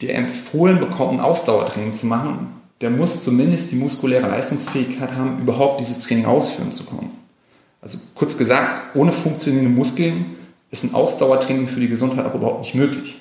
der 0.02 0.16
empfohlen 0.16 0.80
bekommt, 0.80 1.20
ein 1.20 1.20
Ausdauertraining 1.20 1.92
zu 1.92 2.08
machen, 2.08 2.48
der 2.80 2.90
muss 2.90 3.22
zumindest 3.22 3.74
die 3.74 3.76
muskuläre 3.76 4.30
Leistungsfähigkeit 4.30 5.12
haben, 5.12 5.40
überhaupt 5.40 5.82
dieses 5.82 6.00
Training 6.00 6.26
ausführen 6.26 6.72
zu 6.72 6.86
können. 6.86 7.12
Also 7.82 7.98
kurz 8.16 8.38
gesagt, 8.38 8.96
ohne 8.96 9.12
funktionierende 9.12 9.72
Muskeln 9.72 10.38
ist 10.72 10.84
ein 10.84 10.96
Ausdauertraining 10.96 11.68
für 11.68 11.80
die 11.80 11.90
Gesundheit 11.90 12.26
auch 12.26 12.34
überhaupt 12.34 12.62
nicht 12.62 12.76
möglich. 12.76 13.20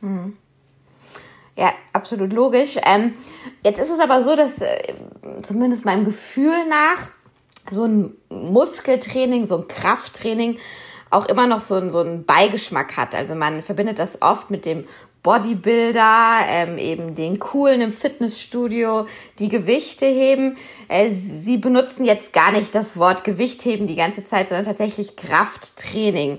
Hm. 0.00 0.36
Ja, 1.56 1.72
absolut 1.92 2.32
logisch. 2.32 2.78
Ähm, 2.84 3.14
jetzt 3.64 3.80
ist 3.80 3.90
es 3.90 4.00
aber 4.00 4.24
so, 4.24 4.34
dass 4.34 4.60
äh, 4.60 4.94
zumindest 5.42 5.84
meinem 5.84 6.04
Gefühl 6.04 6.66
nach 6.68 7.10
so 7.70 7.84
ein 7.84 8.14
Muskeltraining, 8.28 9.46
so 9.46 9.58
ein 9.58 9.68
Krafttraining 9.68 10.58
auch 11.10 11.26
immer 11.26 11.46
noch 11.46 11.60
so, 11.60 11.88
so 11.90 12.00
einen 12.00 12.24
Beigeschmack 12.24 12.96
hat. 12.96 13.14
Also 13.14 13.34
man 13.34 13.62
verbindet 13.62 13.98
das 13.98 14.20
oft 14.20 14.50
mit 14.50 14.64
dem 14.64 14.84
Bodybuilder, 15.24 16.46
ähm, 16.48 16.78
eben 16.78 17.14
den 17.14 17.40
coolen 17.40 17.80
im 17.80 17.92
Fitnessstudio, 17.92 19.06
die 19.38 19.48
Gewichte 19.48 20.04
heben. 20.04 20.56
Äh, 20.86 21.10
sie 21.12 21.56
benutzen 21.56 22.04
jetzt 22.04 22.32
gar 22.32 22.52
nicht 22.52 22.74
das 22.74 22.96
Wort 22.96 23.24
Gewichtheben 23.24 23.88
die 23.88 23.96
ganze 23.96 24.24
Zeit, 24.24 24.50
sondern 24.50 24.66
tatsächlich 24.66 25.16
Krafttraining. 25.16 26.38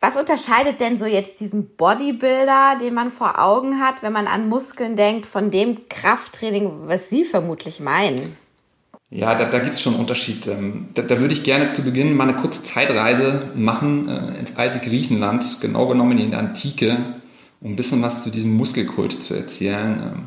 Was 0.00 0.16
unterscheidet 0.16 0.80
denn 0.80 0.98
so 0.98 1.06
jetzt 1.06 1.38
diesen 1.38 1.76
Bodybuilder, 1.76 2.76
den 2.80 2.92
man 2.92 3.12
vor 3.12 3.40
Augen 3.40 3.80
hat, 3.80 4.02
wenn 4.02 4.12
man 4.12 4.26
an 4.26 4.48
Muskeln 4.48 4.96
denkt, 4.96 5.24
von 5.24 5.52
dem 5.52 5.88
Krafttraining, 5.88 6.86
was 6.86 7.08
Sie 7.08 7.24
vermutlich 7.24 7.78
meinen? 7.78 8.36
Ja, 9.10 9.34
da, 9.36 9.44
da 9.44 9.60
gibt 9.60 9.74
es 9.74 9.80
schon 9.80 9.94
einen 9.94 10.02
Unterschied. 10.02 10.46
Ähm, 10.48 10.88
da, 10.94 11.02
da, 11.02 11.20
würde 11.20 11.32
ich 11.32 11.44
gerne 11.44 11.68
zu 11.68 11.82
Beginn 11.82 12.16
mal 12.16 12.28
eine 12.28 12.36
kurze 12.36 12.64
Zeitreise 12.64 13.52
machen 13.54 14.08
äh, 14.08 14.38
ins 14.38 14.56
alte 14.56 14.80
Griechenland, 14.80 15.58
genau 15.62 15.86
genommen 15.86 16.18
in 16.18 16.30
die 16.30 16.36
Antike 16.36 16.96
um 17.60 17.72
ein 17.72 17.76
bisschen 17.76 18.02
was 18.02 18.22
zu 18.22 18.30
diesem 18.30 18.54
Muskelkult 18.54 19.12
zu 19.12 19.34
erzählen. 19.34 20.00
Ähm, 20.02 20.26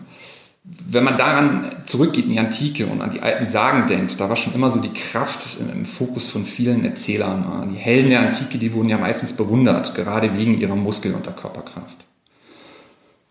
wenn 0.63 1.03
man 1.03 1.17
daran 1.17 1.71
zurückgeht 1.85 2.25
in 2.25 2.31
die 2.31 2.39
Antike 2.39 2.85
und 2.85 3.01
an 3.01 3.09
die 3.09 3.21
alten 3.21 3.47
Sagen 3.47 3.87
denkt, 3.87 4.19
da 4.19 4.29
war 4.29 4.35
schon 4.35 4.53
immer 4.53 4.69
so 4.69 4.79
die 4.79 4.93
Kraft 4.93 5.57
im 5.59 5.85
Fokus 5.85 6.27
von 6.27 6.45
vielen 6.45 6.85
Erzählern. 6.85 7.69
Die 7.73 7.79
Helden 7.79 8.11
der 8.11 8.21
Antike, 8.21 8.59
die 8.59 8.71
wurden 8.73 8.89
ja 8.89 8.99
meistens 8.99 9.33
bewundert, 9.33 9.95
gerade 9.95 10.37
wegen 10.37 10.59
ihrer 10.59 10.75
Muskel- 10.75 11.15
und 11.15 11.25
der 11.25 11.33
Körperkraft. 11.33 11.97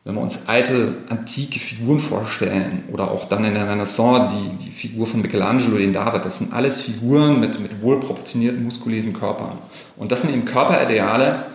Wenn 0.02 0.14
wir 0.14 0.22
uns 0.22 0.48
alte, 0.48 0.94
antike 1.08 1.60
Figuren 1.60 2.00
vorstellen 2.00 2.84
oder 2.90 3.10
auch 3.10 3.26
dann 3.26 3.44
in 3.44 3.54
der 3.54 3.68
Renaissance 3.68 4.34
die, 4.34 4.64
die 4.64 4.70
Figur 4.70 5.06
von 5.06 5.20
Michelangelo, 5.20 5.76
den 5.76 5.92
David, 5.92 6.24
das 6.24 6.38
sind 6.38 6.52
alles 6.52 6.80
Figuren 6.80 7.38
mit, 7.38 7.60
mit 7.60 7.82
wohlproportionierten, 7.82 8.64
muskulösen 8.64 9.12
Körpern. 9.12 9.58
Und 9.96 10.10
das 10.10 10.22
sind 10.22 10.32
eben 10.32 10.46
Körperideale, 10.46 11.46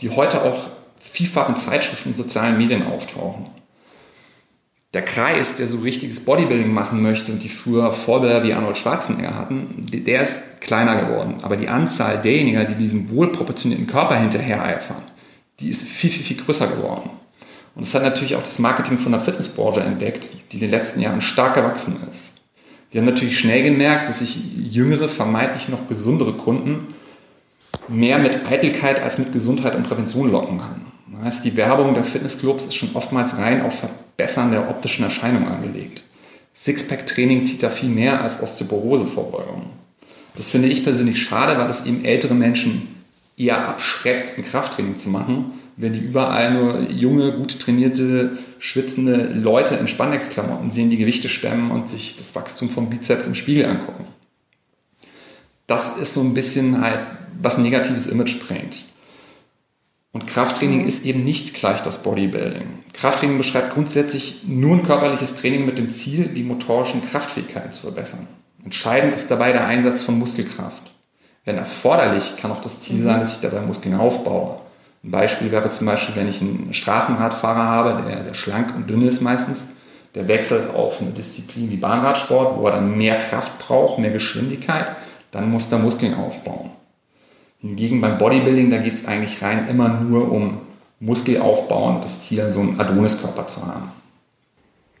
die 0.00 0.10
heute 0.10 0.42
auch 0.42 0.71
vielfach 1.02 1.48
in 1.48 1.56
Zeitschriften 1.56 2.10
und 2.10 2.16
sozialen 2.16 2.58
Medien 2.58 2.86
auftauchen. 2.86 3.46
der 4.94 5.02
Kreis, 5.02 5.56
der 5.56 5.66
so 5.66 5.78
richtiges 5.78 6.26
Bodybuilding 6.26 6.72
machen 6.72 7.00
möchte 7.00 7.32
und 7.32 7.42
die 7.42 7.48
früher 7.48 7.92
Vorbilder 7.92 8.42
wie 8.42 8.52
Arnold 8.52 8.76
Schwarzenegger 8.76 9.34
hatten, 9.34 9.86
der 9.90 10.20
ist 10.20 10.60
kleiner 10.60 11.00
geworden. 11.00 11.36
Aber 11.40 11.56
die 11.56 11.68
Anzahl 11.68 12.20
derjenigen, 12.20 12.66
die 12.66 12.74
diesem 12.74 13.08
wohlproportionierten 13.08 13.86
Körper 13.86 14.16
hinterher 14.16 14.62
eifern, 14.62 15.02
die 15.60 15.70
ist 15.70 15.84
viel, 15.84 16.10
viel, 16.10 16.24
viel 16.24 16.44
größer 16.44 16.66
geworden. 16.66 17.10
Und 17.74 17.86
das 17.86 17.94
hat 17.94 18.02
natürlich 18.02 18.36
auch 18.36 18.42
das 18.42 18.58
Marketing 18.58 18.98
von 18.98 19.12
der 19.12 19.22
Fitnessbranche 19.22 19.80
entdeckt, 19.80 20.52
die 20.52 20.56
in 20.56 20.60
den 20.60 20.70
letzten 20.70 21.00
Jahren 21.00 21.22
stark 21.22 21.54
gewachsen 21.54 21.96
ist. 22.10 22.42
Die 22.92 22.98
haben 22.98 23.06
natürlich 23.06 23.38
schnell 23.38 23.62
gemerkt, 23.62 24.10
dass 24.10 24.18
sich 24.18 24.42
jüngere, 24.70 25.08
vermeintlich 25.08 25.70
noch 25.70 25.88
gesundere 25.88 26.34
Kunden 26.34 26.94
mehr 27.88 28.18
mit 28.18 28.44
Eitelkeit 28.46 29.00
als 29.00 29.18
mit 29.18 29.32
Gesundheit 29.32 29.74
und 29.74 29.88
Prävention 29.88 30.30
locken 30.30 30.58
kann. 30.58 30.91
Das 31.12 31.24
heißt, 31.24 31.44
die 31.44 31.56
Werbung 31.56 31.94
der 31.94 32.04
Fitnessclubs 32.04 32.64
ist 32.64 32.74
schon 32.74 32.94
oftmals 32.94 33.38
rein 33.38 33.62
auf 33.62 33.80
Verbessern 33.80 34.50
der 34.50 34.70
optischen 34.70 35.04
Erscheinung 35.04 35.46
angelegt. 35.46 36.04
Sixpack-Training 36.54 37.44
zieht 37.44 37.62
da 37.62 37.68
viel 37.68 37.88
mehr 37.88 38.22
als 38.22 38.42
Osteoporose-Vorbeugung. 38.42 39.70
Das 40.34 40.50
finde 40.50 40.68
ich 40.68 40.84
persönlich 40.84 41.22
schade, 41.22 41.58
weil 41.58 41.68
es 41.68 41.86
eben 41.86 42.04
ältere 42.04 42.34
Menschen 42.34 42.88
eher 43.36 43.68
abschreckt, 43.68 44.38
ein 44.38 44.44
Krafttraining 44.44 44.96
zu 44.96 45.10
machen, 45.10 45.52
wenn 45.76 45.92
die 45.92 46.00
überall 46.00 46.52
nur 46.52 46.90
junge, 46.90 47.32
gut 47.32 47.58
trainierte, 47.60 48.38
schwitzende 48.58 49.32
Leute 49.34 49.74
in 49.74 49.88
Spandex-Klamotten 49.88 50.70
sehen, 50.70 50.90
die 50.90 50.98
Gewichte 50.98 51.28
stemmen 51.28 51.70
und 51.70 51.88
sich 51.88 52.16
das 52.16 52.34
Wachstum 52.34 52.70
vom 52.70 52.90
Bizeps 52.90 53.26
im 53.26 53.34
Spiegel 53.34 53.66
angucken. 53.66 54.06
Das 55.66 55.96
ist 55.96 56.14
so 56.14 56.20
ein 56.20 56.34
bisschen 56.34 56.80
halt, 56.80 57.06
was 57.40 57.58
negatives 57.58 58.06
Image 58.06 58.46
bringt. 58.46 58.84
Und 60.12 60.26
Krafttraining 60.26 60.84
ist 60.84 61.06
eben 61.06 61.24
nicht 61.24 61.54
gleich 61.54 61.80
das 61.80 62.02
Bodybuilding. 62.02 62.84
Krafttraining 62.92 63.38
beschreibt 63.38 63.72
grundsätzlich 63.72 64.42
nur 64.46 64.76
ein 64.76 64.82
körperliches 64.82 65.36
Training 65.36 65.64
mit 65.64 65.78
dem 65.78 65.88
Ziel, 65.88 66.28
die 66.28 66.42
motorischen 66.42 67.02
Kraftfähigkeiten 67.02 67.70
zu 67.70 67.80
verbessern. 67.80 68.28
Entscheidend 68.62 69.14
ist 69.14 69.30
dabei 69.30 69.52
der 69.52 69.66
Einsatz 69.66 70.02
von 70.02 70.18
Muskelkraft. 70.18 70.92
Wenn 71.46 71.56
erforderlich, 71.56 72.36
kann 72.36 72.52
auch 72.52 72.60
das 72.60 72.80
Ziel 72.80 73.02
sein, 73.02 73.18
dass 73.18 73.36
ich 73.36 73.40
dabei 73.40 73.62
Muskeln 73.62 73.96
aufbaue. 73.96 74.60
Ein 75.02 75.10
Beispiel 75.10 75.50
wäre 75.50 75.70
zum 75.70 75.86
Beispiel, 75.86 76.14
wenn 76.14 76.28
ich 76.28 76.42
einen 76.42 76.74
Straßenradfahrer 76.74 77.66
habe, 77.66 78.02
der 78.02 78.22
sehr 78.22 78.34
schlank 78.34 78.74
und 78.76 78.88
dünn 78.88 79.08
ist 79.08 79.22
meistens, 79.22 79.70
der 80.14 80.28
wechselt 80.28 80.74
auf 80.74 81.00
eine 81.00 81.10
Disziplin 81.10 81.70
wie 81.70 81.76
Bahnradsport, 81.76 82.58
wo 82.58 82.66
er 82.66 82.72
dann 82.72 82.96
mehr 82.96 83.18
Kraft 83.18 83.58
braucht, 83.58 83.98
mehr 83.98 84.12
Geschwindigkeit, 84.12 84.92
dann 85.30 85.50
muss 85.50 85.72
er 85.72 85.78
Muskeln 85.78 86.14
aufbauen. 86.14 86.70
Hingegen 87.62 88.00
beim 88.00 88.18
Bodybuilding, 88.18 88.70
da 88.70 88.78
geht 88.78 88.94
es 88.94 89.06
eigentlich 89.06 89.40
rein 89.40 89.68
immer 89.68 89.88
nur 89.88 90.30
um 90.30 90.60
Muskelaufbau 91.00 91.88
und 91.88 92.04
das 92.04 92.24
Ziel, 92.24 92.50
so 92.50 92.60
einen 92.60 92.78
Adoniskörper 92.78 93.46
zu 93.46 93.66
haben. 93.66 93.90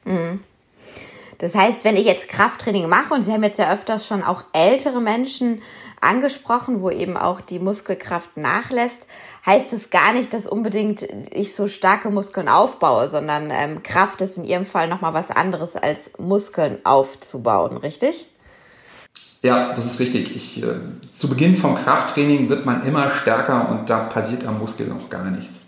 Mhm. 0.04 0.40
Das 1.38 1.56
heißt, 1.56 1.84
wenn 1.84 1.96
ich 1.96 2.06
jetzt 2.06 2.28
Krafttraining 2.28 2.88
mache, 2.88 3.14
und 3.14 3.22
Sie 3.22 3.32
haben 3.32 3.42
jetzt 3.42 3.58
ja 3.58 3.72
öfters 3.72 4.06
schon 4.06 4.22
auch 4.22 4.44
ältere 4.52 5.00
Menschen 5.00 5.60
angesprochen, 6.00 6.82
wo 6.82 6.90
eben 6.90 7.16
auch 7.16 7.40
die 7.40 7.58
Muskelkraft 7.58 8.36
nachlässt, 8.36 9.06
heißt 9.44 9.72
es 9.72 9.90
gar 9.90 10.12
nicht, 10.12 10.32
dass 10.32 10.46
unbedingt 10.46 11.06
ich 11.32 11.54
so 11.54 11.66
starke 11.66 12.10
Muskeln 12.10 12.48
aufbaue, 12.48 13.08
sondern 13.08 13.50
ähm, 13.50 13.82
Kraft 13.82 14.20
ist 14.20 14.38
in 14.38 14.44
Ihrem 14.44 14.66
Fall 14.66 14.86
nochmal 14.86 15.14
was 15.14 15.30
anderes 15.30 15.74
als 15.74 16.10
Muskeln 16.18 16.78
aufzubauen, 16.84 17.76
richtig? 17.76 18.28
Ja, 19.42 19.72
das 19.72 19.86
ist 19.86 20.00
richtig. 20.00 20.34
Ich, 20.36 20.62
äh, 20.62 20.66
zu 21.10 21.28
Beginn 21.28 21.56
vom 21.56 21.74
Krafttraining 21.74 22.48
wird 22.48 22.64
man 22.64 22.86
immer 22.86 23.10
stärker 23.10 23.68
und 23.70 23.90
da 23.90 24.04
passiert 24.04 24.46
am 24.46 24.58
Muskel 24.58 24.86
noch 24.86 25.10
gar 25.10 25.24
nichts. 25.24 25.66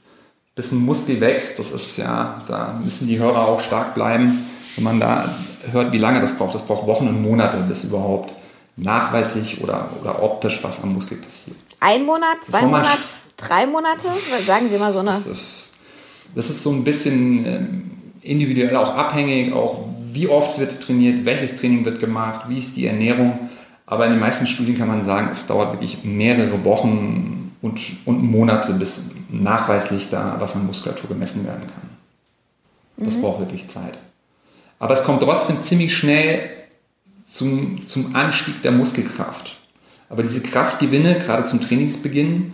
Bis 0.55 0.71
ein 0.71 0.85
Muskel 0.85 1.21
wächst, 1.21 1.59
das 1.59 1.73
ist 1.73 1.97
ja, 1.99 2.41
da 2.47 2.81
müssen 2.85 3.09
die 3.09 3.19
Hörer 3.19 3.49
auch 3.49 3.61
stark 3.61 3.95
bleiben. 3.95 4.47
Wenn 4.77 4.85
man 4.85 5.01
da 5.01 5.29
hört, 5.73 5.93
wie 5.93 5.99
lange 5.99 6.21
das 6.21 6.37
braucht, 6.37 6.55
das 6.55 6.63
braucht 6.63 6.87
Wochen 6.87 7.09
und 7.09 7.23
Monate, 7.23 7.57
bis 7.69 7.85
überhaupt 7.85 8.33
nachweislich 8.77 9.63
oder, 9.63 9.89
oder 10.01 10.23
optisch 10.23 10.63
was 10.63 10.83
am 10.83 10.95
Muskel 10.95 11.19
passiert. 11.19 11.57
Ein 11.81 12.05
Monat, 12.05 12.45
zwei 12.45 12.63
Monate, 12.63 12.89
drei 13.37 13.67
Monate? 13.67 14.09
Sagen 14.47 14.69
Sie 14.71 14.79
mal 14.79 14.93
so 14.93 15.01
eine. 15.01 15.09
Das 15.09 15.27
ist, 15.27 15.71
das 16.35 16.51
ist 16.51 16.63
so 16.63 16.71
ein 16.71 16.85
bisschen 16.85 17.47
ähm, 17.47 17.91
individuell 18.23 18.77
auch 18.77 18.95
abhängig, 18.95 19.53
auch 19.53 19.85
wie 20.13 20.29
oft 20.29 20.59
wird 20.59 20.81
trainiert, 20.81 21.25
welches 21.25 21.57
Training 21.57 21.85
wird 21.85 21.99
gemacht, 21.99 22.49
wie 22.49 22.59
ist 22.59 22.77
die 22.77 22.87
Ernährung. 22.87 23.51
Aber 23.87 24.07
in 24.07 24.13
den 24.13 24.21
meisten 24.21 24.47
Studien 24.47 24.79
kann 24.79 24.89
man 24.89 25.05
sagen, 25.05 25.29
es 25.31 25.47
dauert 25.47 25.73
wirklich 25.73 26.05
mehrere 26.05 26.65
Wochen 26.65 27.53
und, 27.61 27.81
und 28.07 28.23
Monate, 28.23 28.75
bis 28.75 29.11
nachweislich 29.29 30.11
da 30.11 30.37
was 30.39 30.57
an 30.57 30.67
Muskulatur 30.67 31.09
gemessen 31.09 31.45
werden 31.45 31.67
kann. 31.67 31.91
Das 32.97 33.17
mhm. 33.17 33.23
braucht 33.23 33.41
wirklich 33.41 33.69
Zeit. 33.69 33.99
Aber 34.79 34.95
es 34.95 35.05
kommt 35.05 35.23
trotzdem 35.23 35.63
ziemlich 35.63 35.97
schnell 35.97 36.51
zum, 37.29 37.85
zum 37.87 38.15
Anstieg 38.15 38.63
der 38.63 38.73
Muskelkraft. 38.73 39.57
Aber 40.09 40.23
diese 40.23 40.43
Kraftgewinne, 40.43 41.19
gerade 41.19 41.45
zum 41.45 41.61
Trainingsbeginn, 41.61 42.53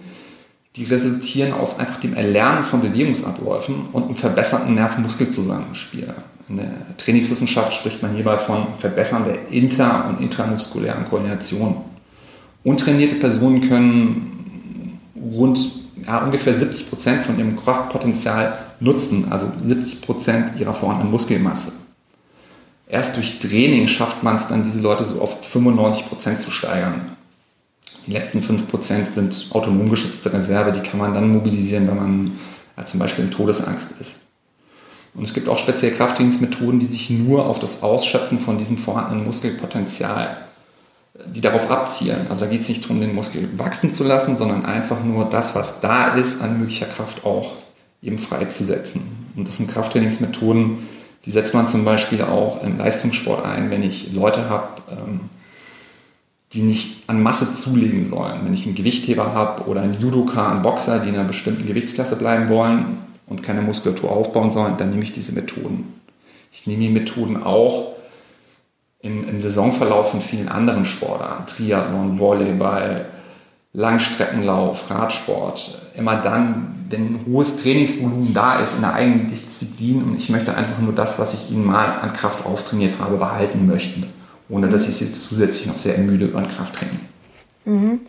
die 0.76 0.84
resultieren 0.84 1.52
aus 1.52 1.78
einfach 1.78 1.98
dem 1.98 2.14
Erlernen 2.14 2.62
von 2.62 2.80
Bewegungsabläufen 2.80 3.88
und 3.92 4.04
einem 4.04 4.16
verbesserten 4.16 4.74
Nerv-Muskel-Zusammenspiel. 4.74 6.14
In 6.48 6.56
der 6.58 6.96
Trainingswissenschaft 6.96 7.74
spricht 7.74 8.02
man 8.02 8.14
hierbei 8.14 8.38
von 8.38 8.66
Verbessern 8.78 9.24
der 9.24 9.48
inter- 9.50 10.08
und 10.08 10.20
intramuskulären 10.20 11.04
Koordination. 11.04 11.76
Untrainierte 12.62 13.16
Personen 13.16 13.68
können 13.68 14.98
rund 15.32 15.60
ja, 16.06 16.18
ungefähr 16.18 16.56
70 16.56 16.90
Prozent 16.90 17.24
von 17.24 17.38
ihrem 17.38 17.56
Kraftpotenzial 17.56 18.58
nutzen, 18.80 19.30
also 19.30 19.50
70 19.64 20.02
Prozent 20.02 20.58
ihrer 20.58 20.72
vorhandenen 20.72 21.10
Muskelmasse. 21.10 21.72
Erst 22.88 23.16
durch 23.16 23.38
Training 23.38 23.86
schafft 23.86 24.22
man 24.22 24.36
es 24.36 24.48
dann, 24.48 24.64
diese 24.64 24.80
Leute 24.80 25.04
so 25.04 25.20
auf 25.20 25.44
95 25.44 26.08
Prozent 26.08 26.40
zu 26.40 26.50
steigern. 26.50 27.16
Die 28.06 28.12
letzten 28.12 28.42
5 28.42 28.68
Prozent 28.68 29.08
sind 29.08 29.48
autonom 29.50 29.90
geschützte 29.90 30.32
Reserve, 30.32 30.72
die 30.72 30.80
kann 30.80 30.98
man 30.98 31.14
dann 31.14 31.30
mobilisieren, 31.30 31.86
wenn 31.88 31.96
man 31.96 32.32
ja, 32.76 32.86
zum 32.86 33.00
Beispiel 33.00 33.24
in 33.24 33.30
Todesangst 33.30 34.00
ist. 34.00 34.16
Und 35.14 35.24
es 35.24 35.34
gibt 35.34 35.48
auch 35.48 35.58
spezielle 35.58 35.94
Krafttrainingsmethoden, 35.94 36.78
die 36.78 36.86
sich 36.86 37.10
nur 37.10 37.46
auf 37.46 37.58
das 37.58 37.82
Ausschöpfen 37.82 38.38
von 38.38 38.58
diesem 38.58 38.78
vorhandenen 38.78 39.24
Muskelpotenzial, 39.24 40.38
die 41.26 41.40
darauf 41.40 41.70
abzielen. 41.70 42.26
Also 42.30 42.44
da 42.44 42.50
geht 42.50 42.60
es 42.60 42.68
nicht 42.68 42.84
darum, 42.84 43.00
den 43.00 43.14
Muskel 43.14 43.48
wachsen 43.58 43.92
zu 43.92 44.04
lassen, 44.04 44.36
sondern 44.36 44.64
einfach 44.64 45.02
nur 45.02 45.24
das, 45.24 45.54
was 45.54 45.80
da 45.80 46.14
ist, 46.14 46.40
an 46.40 46.58
möglicher 46.58 46.86
Kraft 46.86 47.24
auch 47.24 47.54
eben 48.02 48.18
freizusetzen. 48.18 49.02
Und 49.36 49.48
das 49.48 49.56
sind 49.56 49.70
Krafttrainingsmethoden, 49.70 50.78
die 51.24 51.30
setzt 51.30 51.54
man 51.54 51.68
zum 51.68 51.84
Beispiel 51.84 52.22
auch 52.22 52.62
im 52.62 52.78
Leistungssport 52.78 53.44
ein, 53.44 53.70
wenn 53.70 53.82
ich 53.82 54.12
Leute 54.12 54.48
habe, 54.48 54.68
ähm, 54.90 55.20
die 56.52 56.62
nicht 56.62 57.08
an 57.08 57.22
Masse 57.22 57.54
zulegen 57.54 58.02
sollen. 58.02 58.44
Wenn 58.44 58.54
ich 58.54 58.66
einen 58.66 58.74
Gewichtheber 58.74 59.34
habe 59.34 59.64
oder 59.66 59.82
einen 59.82 60.00
Judoka, 60.00 60.50
einen 60.50 60.62
Boxer, 60.62 61.00
die 61.00 61.10
in 61.10 61.14
einer 61.14 61.24
bestimmten 61.24 61.66
Gewichtsklasse 61.66 62.16
bleiben 62.16 62.48
wollen, 62.48 62.98
und 63.30 63.42
keine 63.42 63.62
Muskulatur 63.62 64.10
aufbauen 64.10 64.50
sollen, 64.50 64.76
dann 64.76 64.90
nehme 64.90 65.04
ich 65.04 65.12
diese 65.12 65.32
Methoden. 65.32 65.94
Ich 66.52 66.66
nehme 66.66 66.82
die 66.82 66.88
Methoden 66.90 67.42
auch 67.42 67.92
im, 69.00 69.26
im 69.26 69.40
Saisonverlauf 69.40 70.10
von 70.10 70.20
vielen 70.20 70.48
anderen 70.48 70.84
Sportarten, 70.84 71.46
Triathlon, 71.46 72.18
Volleyball, 72.18 73.06
Langstreckenlauf, 73.72 74.90
Radsport. 74.90 75.78
Immer 75.96 76.16
dann, 76.16 76.86
wenn 76.88 77.02
ein 77.02 77.20
hohes 77.26 77.62
Trainingsvolumen 77.62 78.34
da 78.34 78.58
ist 78.58 78.74
in 78.74 78.80
der 78.80 78.94
eigenen 78.94 79.28
Disziplin 79.28 80.02
und 80.02 80.16
ich 80.16 80.28
möchte 80.28 80.56
einfach 80.56 80.80
nur 80.80 80.92
das, 80.92 81.20
was 81.20 81.32
ich 81.34 81.52
ihnen 81.52 81.64
mal 81.64 82.00
an 82.00 82.12
Kraft 82.12 82.44
auftrainiert 82.44 82.98
habe, 82.98 83.16
behalten 83.16 83.66
möchten, 83.66 84.12
ohne 84.50 84.68
dass 84.68 84.88
ich 84.88 84.96
sie 84.96 85.12
zusätzlich 85.14 85.66
noch 85.68 85.76
sehr 85.76 85.96
ermüde 85.96 86.26
über 86.26 86.38
ein 86.38 86.48
Krafttraining. 86.48 87.00
Mhm. 87.64 88.00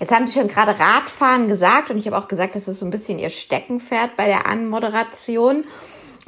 Jetzt 0.00 0.12
haben 0.12 0.26
Sie 0.26 0.38
schon 0.38 0.48
gerade 0.48 0.78
Radfahren 0.78 1.48
gesagt 1.48 1.90
und 1.90 1.96
ich 1.96 2.06
habe 2.06 2.18
auch 2.18 2.28
gesagt, 2.28 2.56
das 2.56 2.68
ist 2.68 2.80
so 2.80 2.86
ein 2.86 2.90
bisschen 2.90 3.18
Ihr 3.18 3.30
Steckenpferd 3.30 4.16
bei 4.16 4.26
der 4.26 4.46
Anmoderation. 4.46 5.64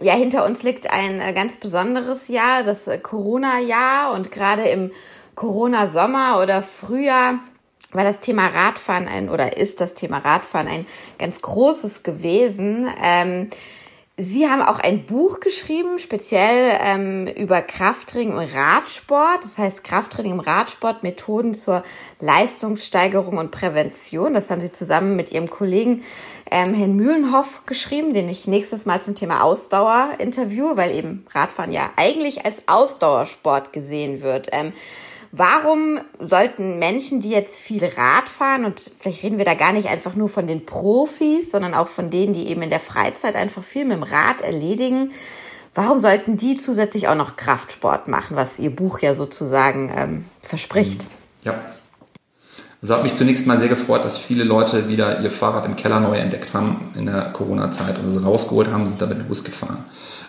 Ja, 0.00 0.14
hinter 0.14 0.44
uns 0.44 0.62
liegt 0.62 0.90
ein 0.90 1.20
äh, 1.20 1.32
ganz 1.32 1.56
besonderes 1.56 2.28
Jahr, 2.28 2.62
das 2.62 2.86
äh, 2.86 2.98
Corona-Jahr 2.98 4.12
und 4.12 4.30
gerade 4.30 4.62
im 4.68 4.90
Corona-Sommer 5.34 6.40
oder 6.42 6.62
Frühjahr 6.62 7.40
war 7.92 8.04
das 8.04 8.20
Thema 8.20 8.48
Radfahren 8.48 9.08
ein 9.08 9.28
oder 9.28 9.56
ist 9.56 9.80
das 9.80 9.94
Thema 9.94 10.18
Radfahren 10.18 10.68
ein 10.68 10.86
ganz 11.18 11.40
großes 11.40 12.02
gewesen. 12.02 12.88
Ähm, 13.02 13.50
Sie 14.18 14.48
haben 14.48 14.62
auch 14.62 14.78
ein 14.78 15.04
Buch 15.04 15.40
geschrieben, 15.40 15.98
speziell 15.98 16.78
ähm, 16.80 17.26
über 17.26 17.60
Krafttraining 17.60 18.32
und 18.32 18.48
Radsport. 18.54 19.44
Das 19.44 19.58
heißt 19.58 19.84
Krafttraining 19.84 20.32
im 20.32 20.40
Radsport, 20.40 21.02
Methoden 21.02 21.52
zur 21.52 21.82
Leistungssteigerung 22.18 23.36
und 23.36 23.50
Prävention. 23.50 24.32
Das 24.32 24.48
haben 24.48 24.62
Sie 24.62 24.72
zusammen 24.72 25.16
mit 25.16 25.32
Ihrem 25.32 25.50
Kollegen 25.50 26.02
ähm, 26.50 26.72
Herrn 26.72 26.96
Mühlenhoff 26.96 27.66
geschrieben, 27.66 28.14
den 28.14 28.30
ich 28.30 28.46
nächstes 28.46 28.86
Mal 28.86 29.02
zum 29.02 29.14
Thema 29.14 29.42
Ausdauer 29.42 30.12
interviewe, 30.16 30.78
weil 30.78 30.92
eben 30.92 31.26
Radfahren 31.34 31.70
ja 31.70 31.90
eigentlich 31.96 32.46
als 32.46 32.66
Ausdauersport 32.68 33.74
gesehen 33.74 34.22
wird. 34.22 34.48
Ähm, 34.52 34.72
Warum 35.32 36.00
sollten 36.20 36.78
Menschen, 36.78 37.20
die 37.20 37.30
jetzt 37.30 37.58
viel 37.58 37.84
Rad 37.84 38.28
fahren, 38.28 38.64
und 38.64 38.80
vielleicht 38.98 39.22
reden 39.22 39.38
wir 39.38 39.44
da 39.44 39.54
gar 39.54 39.72
nicht 39.72 39.88
einfach 39.88 40.14
nur 40.14 40.28
von 40.28 40.46
den 40.46 40.64
Profis, 40.64 41.50
sondern 41.50 41.74
auch 41.74 41.88
von 41.88 42.10
denen, 42.10 42.32
die 42.32 42.48
eben 42.48 42.62
in 42.62 42.70
der 42.70 42.80
Freizeit 42.80 43.36
einfach 43.36 43.62
viel 43.62 43.84
mit 43.84 43.96
dem 43.96 44.02
Rad 44.02 44.40
erledigen, 44.40 45.12
warum 45.74 45.98
sollten 45.98 46.36
die 46.36 46.56
zusätzlich 46.56 47.08
auch 47.08 47.14
noch 47.14 47.36
Kraftsport 47.36 48.08
machen, 48.08 48.36
was 48.36 48.58
Ihr 48.58 48.70
Buch 48.70 49.00
ja 49.00 49.14
sozusagen 49.14 49.92
ähm, 49.96 50.24
verspricht? 50.42 51.06
Ja. 51.44 51.54
Also 52.82 52.94
hat 52.94 53.02
mich 53.02 53.14
zunächst 53.14 53.46
mal 53.46 53.58
sehr 53.58 53.68
gefreut, 53.68 54.04
dass 54.04 54.18
viele 54.18 54.44
Leute 54.44 54.88
wieder 54.88 55.20
ihr 55.20 55.30
Fahrrad 55.30 55.64
im 55.64 55.76
Keller 55.76 55.98
neu 55.98 56.16
entdeckt 56.16 56.54
haben 56.54 56.92
in 56.94 57.06
der 57.06 57.32
Corona-Zeit 57.32 57.98
und 57.98 58.06
es 58.06 58.22
rausgeholt 58.22 58.70
haben, 58.70 58.86
sind 58.86 59.00
damit 59.00 59.26
losgefahren. 59.28 59.78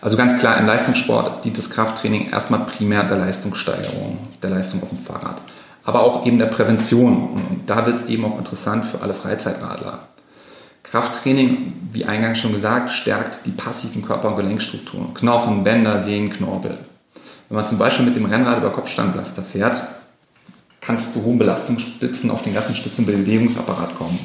Also 0.02 0.18
ganz 0.18 0.40
klar, 0.40 0.58
im 0.58 0.68
Leistungssport 0.68 1.44
dient 1.44 1.58
das 1.58 1.70
Krafttraining 1.70 2.30
erstmal 2.30 2.62
primär 2.62 3.04
der 3.04 3.18
Leistungssteigerung, 3.18 4.18
der 4.42 4.52
Leistung 4.52 4.84
auf 4.84 4.90
dem 4.90 4.98
Fahrrad, 4.98 5.42
aber 5.84 6.02
auch 6.02 6.26
eben 6.26 6.38
der 6.38 6.46
Prävention. 6.48 7.30
Und 7.30 7.62
da 7.66 7.86
wird 7.86 7.98
es 7.98 8.06
eben 8.06 8.26
auch 8.26 8.38
interessant 8.38 8.86
für 8.86 9.02
alle 9.02 9.14
Freizeitradler. 9.14 10.00
Krafttraining, 10.84 11.74
wie 11.92 12.06
eingangs 12.06 12.40
schon 12.40 12.54
gesagt, 12.54 12.92
stärkt 12.92 13.46
die 13.46 13.52
passiven 13.52 14.06
Körper- 14.06 14.30
und 14.30 14.38
Gelenkstrukturen, 14.38 15.14
Knochen, 15.14 15.64
Bänder, 15.64 16.02
Sehnen, 16.02 16.30
Knorpel. 16.30 16.78
Wenn 17.50 17.58
man 17.58 17.66
zum 17.66 17.78
Beispiel 17.78 18.06
mit 18.06 18.16
dem 18.16 18.26
Rennrad 18.26 18.58
über 18.58 18.72
Kopfsteinblaster 18.72 19.42
fährt, 19.42 19.82
kann 20.80 20.96
es 20.96 21.12
zu 21.12 21.24
hohen 21.26 21.38
Belastungsspitzen 21.38 22.32
auf 22.32 22.44
den 22.44 22.54
ganzen 22.54 22.76
Stützen- 22.76 23.06
und 23.06 23.12
Bewegungsapparat 23.12 23.96
kommen. 23.96 24.18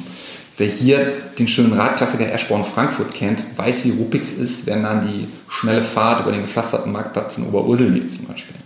Wer 0.57 0.67
hier 0.67 1.11
den 1.39 1.47
schönen 1.47 1.73
Radklassiker 1.73 2.31
Eschborn 2.31 2.63
Frankfurt 2.63 3.13
kennt, 3.13 3.43
weiß, 3.57 3.85
wie 3.85 3.91
ruppig 3.91 4.21
es 4.21 4.37
ist, 4.37 4.67
wenn 4.67 4.83
dann 4.83 5.05
die 5.05 5.27
schnelle 5.63 5.81
Fahrt 5.81 6.21
über 6.21 6.31
den 6.33 6.41
gepflasterten 6.41 6.91
Marktplatz 6.91 7.37
in 7.37 7.45
Oberursel 7.45 8.05
zum 8.07 8.25
Beispiel. 8.25 8.57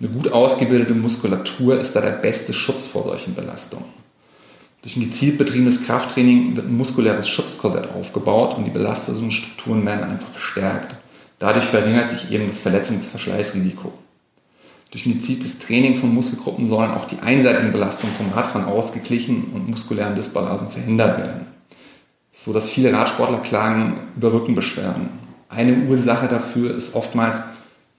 Eine 0.00 0.08
gut 0.08 0.32
ausgebildete 0.32 0.94
Muskulatur 0.94 1.78
ist 1.78 1.94
da 1.94 2.00
der 2.00 2.12
beste 2.12 2.54
Schutz 2.54 2.86
vor 2.86 3.04
solchen 3.04 3.34
Belastungen. 3.34 3.84
Durch 4.80 4.96
ein 4.96 5.02
gezielt 5.02 5.36
betriebenes 5.36 5.84
Krafttraining 5.84 6.56
wird 6.56 6.66
ein 6.66 6.76
muskuläres 6.76 7.28
Schutzkorsett 7.28 7.90
aufgebaut 7.94 8.56
und 8.56 8.64
die 8.64 8.70
belasteten 8.70 9.30
Strukturen 9.30 9.84
werden 9.84 10.08
einfach 10.08 10.28
verstärkt. 10.28 10.94
Dadurch 11.38 11.66
verringert 11.66 12.10
sich 12.10 12.32
eben 12.32 12.46
das 12.46 12.64
Verletzungs- 12.64 13.02
und 13.02 13.10
Verschleißrisiko. 13.10 13.92
Durch 14.90 15.04
ein 15.04 15.12
gezieltes 15.12 15.58
Training 15.58 15.96
von 15.96 16.14
Muskelgruppen 16.14 16.66
sollen 16.66 16.92
auch 16.92 17.04
die 17.04 17.18
einseitigen 17.18 17.72
Belastungen 17.72 18.16
vom 18.16 18.32
Radfahren 18.32 18.66
ausgeglichen 18.66 19.50
und 19.52 19.68
muskulären 19.68 20.14
Dysbalancen 20.14 20.70
verhindert 20.70 21.18
werden. 21.18 21.46
So 22.32 22.54
dass 22.54 22.70
viele 22.70 22.92
Radsportler 22.92 23.40
klagen 23.40 23.98
über 24.16 24.32
Rückenbeschwerden. 24.32 25.27
Eine 25.48 25.86
Ursache 25.88 26.28
dafür 26.28 26.76
ist 26.76 26.94
oftmals 26.94 27.42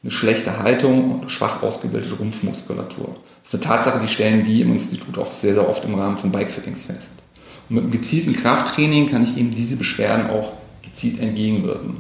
eine 0.04 0.12
schlechte 0.12 0.60
Haltung 0.60 1.20
und 1.20 1.32
schwach 1.32 1.62
ausgebildete 1.64 2.16
Rumpfmuskulatur. 2.16 3.18
Das 3.44 3.54
ist 3.54 3.66
eine 3.68 3.76
Tatsache, 3.76 4.00
die 4.00 4.08
stellen 4.08 4.44
die 4.44 4.62
im 4.62 4.72
Institut 4.72 5.18
auch 5.18 5.32
sehr, 5.32 5.56
sehr 5.56 5.68
oft 5.68 5.84
im 5.84 5.96
Rahmen 5.96 6.18
von 6.18 6.32
Bikefittings 6.32 6.86
fest. 6.86 7.24
Und 7.70 7.76
mit 7.76 7.84
einem 7.84 7.92
gezielten 7.92 8.34
Krafttraining 8.34 9.10
kann 9.10 9.24
ich 9.24 9.38
eben 9.38 9.54
diese 9.54 9.76
Beschwerden 9.76 10.30
auch 10.30 10.54
gezielt 10.84 11.20
entgegenwirken. 11.20 11.98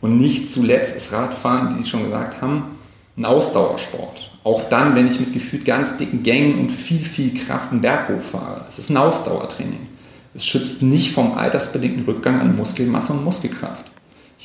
Und 0.00 0.18
nicht 0.18 0.52
zuletzt 0.52 0.96
ist 0.96 1.12
Radfahren, 1.12 1.74
wie 1.74 1.82
Sie 1.82 1.88
schon 1.88 2.04
gesagt 2.04 2.40
haben, 2.40 2.76
ein 3.16 3.24
Ausdauersport. 3.24 4.30
Auch 4.44 4.68
dann, 4.68 4.94
wenn 4.94 5.08
ich 5.08 5.18
mit 5.18 5.32
gefühlt 5.32 5.64
ganz 5.64 5.96
dicken 5.96 6.22
Gängen 6.22 6.58
und 6.60 6.70
viel, 6.70 7.00
viel 7.00 7.34
Kraft 7.34 7.72
einen 7.72 7.80
Berg 7.80 8.08
hochfahre. 8.08 8.64
Es 8.68 8.78
ist 8.78 8.90
ein 8.90 8.96
Ausdauertraining. 8.96 9.88
Es 10.34 10.46
schützt 10.46 10.82
nicht 10.82 11.12
vom 11.12 11.36
altersbedingten 11.36 12.04
Rückgang 12.04 12.40
an 12.40 12.56
Muskelmasse 12.56 13.14
und 13.14 13.24
Muskelkraft. 13.24 13.86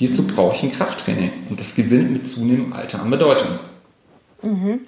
Hierzu 0.01 0.25
brauche 0.25 0.55
ich 0.55 0.63
ein 0.63 0.71
Krafttraining 0.71 1.31
und 1.51 1.59
das 1.59 1.75
gewinnt 1.75 2.09
mit 2.09 2.27
zunehmendem 2.27 2.73
Alter 2.73 3.03
an 3.03 3.11
Bedeutung. 3.11 3.59
Mhm. 4.41 4.79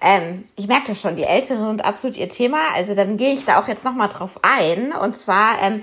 Ähm, 0.00 0.44
ich 0.54 0.68
merke 0.68 0.86
das 0.86 1.00
schon, 1.00 1.16
die 1.16 1.24
Älteren 1.24 1.66
sind 1.66 1.84
absolut 1.84 2.16
ihr 2.16 2.28
Thema. 2.28 2.58
Also 2.76 2.94
dann 2.94 3.16
gehe 3.16 3.34
ich 3.34 3.46
da 3.46 3.60
auch 3.60 3.66
jetzt 3.66 3.82
nochmal 3.82 4.08
drauf 4.08 4.38
ein. 4.42 4.92
Und 4.92 5.16
zwar, 5.16 5.60
ähm, 5.60 5.82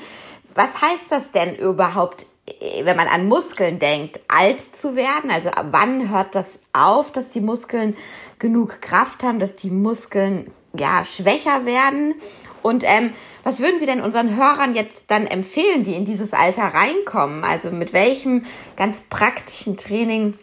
was 0.54 0.70
heißt 0.70 1.04
das 1.10 1.32
denn 1.32 1.58
überhaupt, 1.58 2.28
äh, 2.48 2.86
wenn 2.86 2.96
man 2.96 3.10
an 3.10 3.28
Muskeln 3.28 3.78
denkt, 3.78 4.22
alt 4.30 4.74
zu 4.74 4.96
werden? 4.96 5.32
Also 5.32 5.50
wann 5.72 6.10
hört 6.10 6.34
das 6.34 6.58
auf, 6.72 7.12
dass 7.12 7.28
die 7.28 7.42
Muskeln 7.42 7.94
genug 8.40 8.80
Kraft 8.80 9.22
haben, 9.22 9.40
dass 9.40 9.58
die 9.58 9.70
Muskeln 9.70 10.50
ja 10.78 11.04
schwächer 11.04 11.66
werden? 11.66 12.14
Und 12.62 12.86
ähm, 12.86 13.12
was 13.46 13.60
würden 13.60 13.80
Sie 13.80 13.86
denn 13.86 14.02
unseren 14.02 14.36
Hörern 14.36 14.74
jetzt 14.74 15.04
dann 15.08 15.28
empfehlen, 15.28 15.84
die 15.84 15.94
in 15.94 16.04
dieses 16.04 16.34
Alter 16.34 16.64
reinkommen? 16.64 17.44
Also 17.44 17.70
mit 17.70 17.94
welchem 17.94 18.44
ganz 18.76 19.04
praktischen 19.08 19.78
Training 19.78 20.34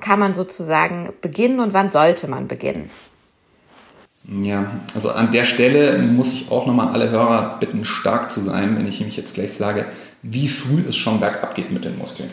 kann 0.00 0.18
man 0.18 0.34
sozusagen 0.34 1.14
beginnen 1.22 1.60
und 1.60 1.72
wann 1.72 1.90
sollte 1.90 2.28
man 2.28 2.48
beginnen? 2.48 2.90
Ja, 4.24 4.66
also 4.94 5.10
an 5.10 5.32
der 5.32 5.46
Stelle 5.46 5.98
muss 5.98 6.34
ich 6.34 6.50
auch 6.50 6.66
nochmal 6.66 6.88
alle 6.88 7.08
Hörer 7.08 7.56
bitten, 7.58 7.86
stark 7.86 8.30
zu 8.30 8.40
sein, 8.40 8.76
wenn 8.76 8.86
ich 8.86 9.00
nämlich 9.00 9.16
jetzt 9.16 9.34
gleich 9.34 9.54
sage, 9.54 9.86
wie 10.22 10.46
früh 10.46 10.84
es 10.86 10.96
schon 10.96 11.20
bergab 11.20 11.54
geht 11.54 11.72
mit 11.72 11.86
den 11.86 11.96
Muskeln. 11.96 12.30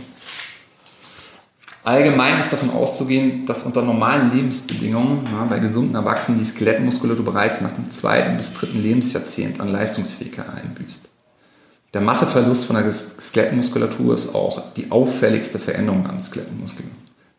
Allgemein 1.83 2.39
ist 2.39 2.51
davon 2.51 2.71
auszugehen, 2.71 3.45
dass 3.45 3.63
unter 3.63 3.81
normalen 3.81 4.33
Lebensbedingungen 4.33 5.23
ja, 5.25 5.45
bei 5.49 5.59
gesunden 5.59 5.95
Erwachsenen 5.95 6.39
die 6.39 6.45
Skelettmuskulatur 6.45 7.23
bereits 7.23 7.61
nach 7.61 7.71
dem 7.71 7.89
zweiten 7.89 8.35
bis 8.35 8.53
dritten 8.53 8.81
Lebensjahrzehnt 8.81 9.61
an 9.61 9.69
Leistungsfähigkeit 9.69 10.45
einbüßt. 10.49 11.09
Der 11.93 12.01
Masseverlust 12.01 12.65
von 12.65 12.75
der 12.75 12.91
Skelettmuskulatur 12.91 14.13
ist 14.13 14.35
auch 14.35 14.73
die 14.73 14.91
auffälligste 14.91 15.57
Veränderung 15.57 16.05
am 16.05 16.19
Skelettmuskel. 16.19 16.85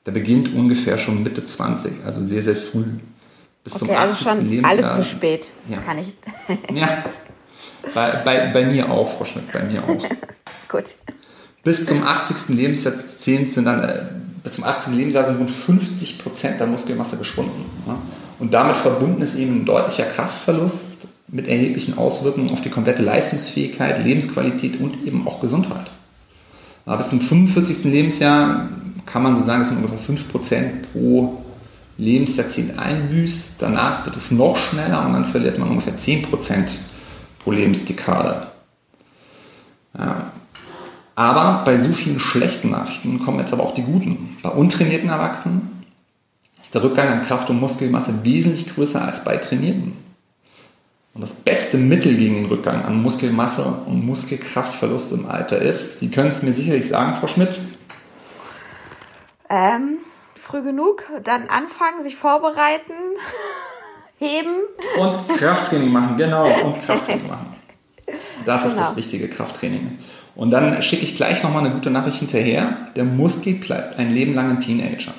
Der 0.07 0.12
beginnt 0.12 0.55
ungefähr 0.55 0.96
schon 0.98 1.22
Mitte 1.22 1.44
20, 1.44 2.05
also 2.05 2.20
sehr, 2.20 2.42
sehr 2.42 2.57
früh. 2.57 2.85
Bis 3.62 3.74
okay, 3.74 3.87
zum 3.87 3.90
80. 3.90 4.00
also 4.00 4.24
schon 4.24 4.50
Lebensjahr. 4.50 4.92
alles 4.92 4.96
zu 4.96 5.05
spät, 5.05 5.50
ja. 5.68 5.79
kann 5.83 5.98
ich. 5.98 6.14
ja, 6.74 7.05
bei, 7.94 8.11
bei, 8.24 8.46
bei 8.48 8.64
mir 8.64 8.90
auch, 8.90 9.09
Frau 9.09 9.24
Schmidt, 9.24 9.53
bei 9.53 9.62
mir 9.62 9.85
auch. 9.85 10.03
Gut. 10.68 10.85
Bis 11.62 11.85
zum 11.85 12.03
80. 12.03 12.57
Lebensjahrzehnt 12.57 13.53
sind 13.53 13.66
dann, 13.66 13.85
äh, 13.85 14.07
bis 14.42 14.53
zum 14.53 14.64
80. 14.64 14.94
Lebensjahr 14.94 15.24
sind 15.24 15.38
rund 15.38 15.50
50 15.50 16.18
Prozent 16.18 16.61
der 16.61 16.66
Muskelmasse 16.66 17.16
geschwunden. 17.16 17.64
Ja? 17.87 17.98
Und 18.38 18.55
damit 18.55 18.76
verbunden 18.76 19.20
ist 19.22 19.37
eben 19.37 19.61
ein 19.61 19.64
deutlicher 19.64 20.05
Kraftverlust 20.05 21.09
mit 21.29 21.46
erheblichen 21.46 21.98
Auswirkungen 21.98 22.50
auf 22.50 22.61
die 22.61 22.70
komplette 22.70 23.03
Leistungsfähigkeit, 23.03 24.03
Lebensqualität 24.03 24.81
und 24.81 25.07
eben 25.07 25.26
auch 25.29 25.40
Gesundheit. 25.40 25.90
Aber 26.87 26.96
bis 26.96 27.09
zum 27.09 27.20
45. 27.20 27.85
Lebensjahr 27.85 28.68
kann 29.07 29.22
man 29.22 29.37
so 29.37 29.42
sagen, 29.42 29.61
dass 29.61 29.72
man 29.72 29.85
ungefähr 29.85 30.16
5% 30.16 30.70
pro 30.92 31.42
Lebensjahrzehnt 31.98 32.79
einbüßt. 32.79 33.57
Danach 33.61 34.05
wird 34.07 34.16
es 34.16 34.31
noch 34.31 34.57
schneller 34.57 35.07
und 35.07 35.12
dann 35.12 35.24
verliert 35.24 35.59
man 35.59 35.68
ungefähr 35.68 35.96
10% 35.96 36.26
pro 37.38 37.53
Lebensdekade. 37.53 38.46
Ja. 39.96 40.33
Aber 41.20 41.64
bei 41.66 41.76
so 41.76 41.92
vielen 41.92 42.18
schlechten 42.18 42.70
Nachrichten 42.70 43.22
kommen 43.22 43.40
jetzt 43.40 43.52
aber 43.52 43.62
auch 43.62 43.74
die 43.74 43.83
guten. 43.83 44.38
Bei 44.42 44.48
untrainierten 44.48 45.11
Erwachsenen 45.11 45.85
ist 46.59 46.74
der 46.74 46.83
Rückgang 46.83 47.09
an 47.09 47.22
Kraft 47.22 47.50
und 47.50 47.61
Muskelmasse 47.61 48.24
wesentlich 48.24 48.74
größer 48.74 49.04
als 49.04 49.22
bei 49.22 49.37
Trainierten. 49.37 49.98
Und 51.12 51.20
das 51.20 51.33
beste 51.33 51.76
Mittel 51.76 52.16
gegen 52.16 52.37
den 52.37 52.46
Rückgang 52.46 52.87
an 52.87 53.02
Muskelmasse 53.02 53.66
und 53.85 54.06
Muskelkraftverlust 54.06 55.12
im 55.12 55.28
Alter 55.28 55.59
ist, 55.59 56.00
Sie 56.00 56.11
können 56.11 56.28
es 56.28 56.42
mir 56.42 56.54
sicherlich 56.54 56.88
sagen, 56.88 57.12
Frau 57.12 57.26
Schmidt. 57.26 57.59
Ähm, 59.50 59.98
früh 60.37 60.62
genug, 60.62 61.04
dann 61.24 61.50
anfangen, 61.50 62.02
sich 62.02 62.16
vorbereiten, 62.16 62.94
heben. 64.18 64.54
Und 64.98 65.28
Krafttraining 65.37 65.92
machen, 65.92 66.16
genau, 66.16 66.46
und 66.46 66.83
Krafttraining 66.87 67.28
machen. 67.28 67.54
Das 68.46 68.62
genau. 68.62 68.72
ist 68.72 68.80
das 68.80 68.87
genau. 68.87 68.96
wichtige 68.96 69.28
Krafttraining. 69.28 69.98
Und 70.34 70.50
dann 70.50 70.80
schicke 70.82 71.02
ich 71.02 71.16
gleich 71.16 71.42
nochmal 71.42 71.64
eine 71.64 71.74
gute 71.74 71.90
Nachricht 71.90 72.18
hinterher. 72.18 72.76
Der 72.96 73.04
Muskel 73.04 73.54
bleibt 73.54 73.98
ein 73.98 74.14
Leben 74.14 74.34
lang 74.34 74.50
ein 74.50 74.60
Teenager. 74.60 75.12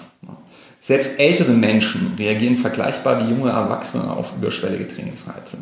Selbst 0.79 1.19
ältere 1.19 1.51
Menschen 1.51 2.15
reagieren 2.17 2.57
vergleichbar 2.57 3.23
wie 3.23 3.29
junge 3.29 3.51
Erwachsene 3.51 4.09
auf 4.09 4.35
überschwellige 4.35 4.87
Trainingsreize. 4.87 5.57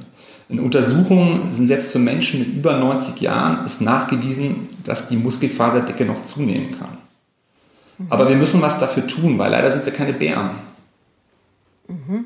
In 0.48 0.62
Untersuchungen 0.62 1.52
sind 1.52 1.68
selbst 1.68 1.92
für 1.92 2.00
Menschen 2.00 2.40
mit 2.40 2.56
über 2.56 2.78
90 2.78 3.20
Jahren 3.20 3.66
ist 3.66 3.82
nachgewiesen, 3.82 4.70
dass 4.86 5.10
die 5.10 5.18
Muskelfaserdicke 5.18 6.06
noch 6.06 6.24
zunehmen 6.24 6.78
kann. 6.80 6.98
Aber 8.10 8.30
wir 8.30 8.38
müssen 8.38 8.62
was 8.62 8.80
dafür 8.80 9.06
tun, 9.06 9.38
weil 9.38 9.52
leider 9.52 9.72
sind 9.72 9.86
wir 9.86 9.92
keine 9.92 10.14
Bären. 10.14 10.52
Mhm. 11.90 12.26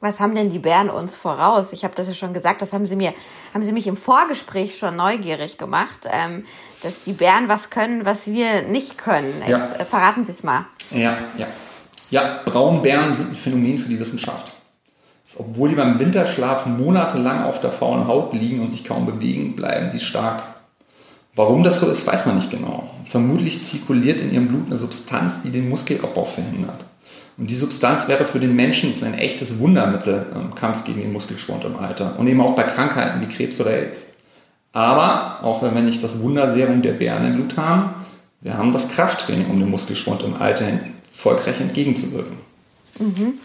Was 0.00 0.18
haben 0.18 0.34
denn 0.34 0.50
die 0.50 0.58
Bären 0.58 0.88
uns 0.88 1.14
voraus? 1.14 1.72
Ich 1.72 1.84
habe 1.84 1.94
das 1.94 2.06
ja 2.06 2.14
schon 2.14 2.32
gesagt, 2.32 2.62
das 2.62 2.72
haben 2.72 2.86
sie 2.86 2.96
mir, 2.96 3.12
haben 3.52 3.62
sie 3.62 3.72
mich 3.72 3.86
im 3.86 3.96
Vorgespräch 3.96 4.78
schon 4.78 4.96
neugierig 4.96 5.58
gemacht, 5.58 6.08
ähm, 6.10 6.46
dass 6.82 7.04
die 7.04 7.12
Bären 7.12 7.48
was 7.48 7.68
können, 7.68 8.06
was 8.06 8.26
wir 8.26 8.62
nicht 8.62 8.96
können. 8.96 9.32
Jetzt, 9.40 9.50
ja. 9.50 9.76
äh, 9.76 9.84
verraten 9.84 10.24
Sie 10.24 10.32
es 10.32 10.42
mal. 10.42 10.64
Ja, 10.92 11.16
ja. 11.36 11.46
Ja, 12.10 12.40
Braunbären 12.46 13.12
sind 13.12 13.30
ein 13.30 13.36
Phänomen 13.36 13.78
für 13.78 13.88
die 13.88 14.00
Wissenschaft. 14.00 14.50
Dass, 15.26 15.38
obwohl 15.38 15.68
die 15.68 15.76
beim 15.76 15.98
Winterschlaf 15.98 16.64
monatelang 16.66 17.44
auf 17.44 17.60
der 17.60 17.70
faulen 17.70 18.08
Haut 18.08 18.32
liegen 18.32 18.60
und 18.60 18.70
sich 18.70 18.84
kaum 18.84 19.04
bewegen, 19.04 19.54
bleiben 19.54 19.90
sie 19.90 20.00
stark. 20.00 20.42
Warum 21.36 21.62
das 21.62 21.80
so 21.80 21.88
ist, 21.88 22.06
weiß 22.06 22.26
man 22.26 22.36
nicht 22.36 22.50
genau. 22.50 22.90
Vermutlich 23.04 23.64
zirkuliert 23.64 24.20
in 24.20 24.32
ihrem 24.32 24.48
Blut 24.48 24.66
eine 24.66 24.76
Substanz, 24.76 25.42
die 25.42 25.50
den 25.50 25.68
Muskelabbau 25.68 26.24
verhindert. 26.24 26.80
Und 27.40 27.48
die 27.48 27.54
Substanz 27.54 28.06
wäre 28.06 28.26
für 28.26 28.38
den 28.38 28.54
Menschen 28.54 28.92
ein 29.02 29.14
echtes 29.14 29.60
Wundermittel 29.60 30.26
im 30.34 30.54
Kampf 30.54 30.84
gegen 30.84 31.00
den 31.00 31.10
Muskelschwund 31.14 31.64
im 31.64 31.76
Alter 31.76 32.18
und 32.18 32.26
eben 32.28 32.42
auch 32.42 32.54
bei 32.54 32.64
Krankheiten 32.64 33.22
wie 33.22 33.34
Krebs 33.34 33.58
oder 33.58 33.70
AIDS. 33.70 34.16
Aber 34.72 35.42
auch 35.42 35.62
wenn 35.62 35.74
wir 35.74 35.80
nicht 35.80 36.04
das 36.04 36.20
Wunderserum 36.20 36.82
der 36.82 36.92
Bären 36.92 37.24
im 37.24 37.32
Blut 37.32 37.56
haben, 37.56 37.94
wir 38.42 38.58
haben 38.58 38.72
das 38.72 38.92
Krafttraining, 38.92 39.46
um 39.46 39.58
den 39.58 39.70
Muskelschwund 39.70 40.22
im 40.22 40.34
Alter 40.34 40.66
erfolgreich 41.10 41.62
entgegenzuwirken. 41.62 42.36
Mhm. 42.98 43.38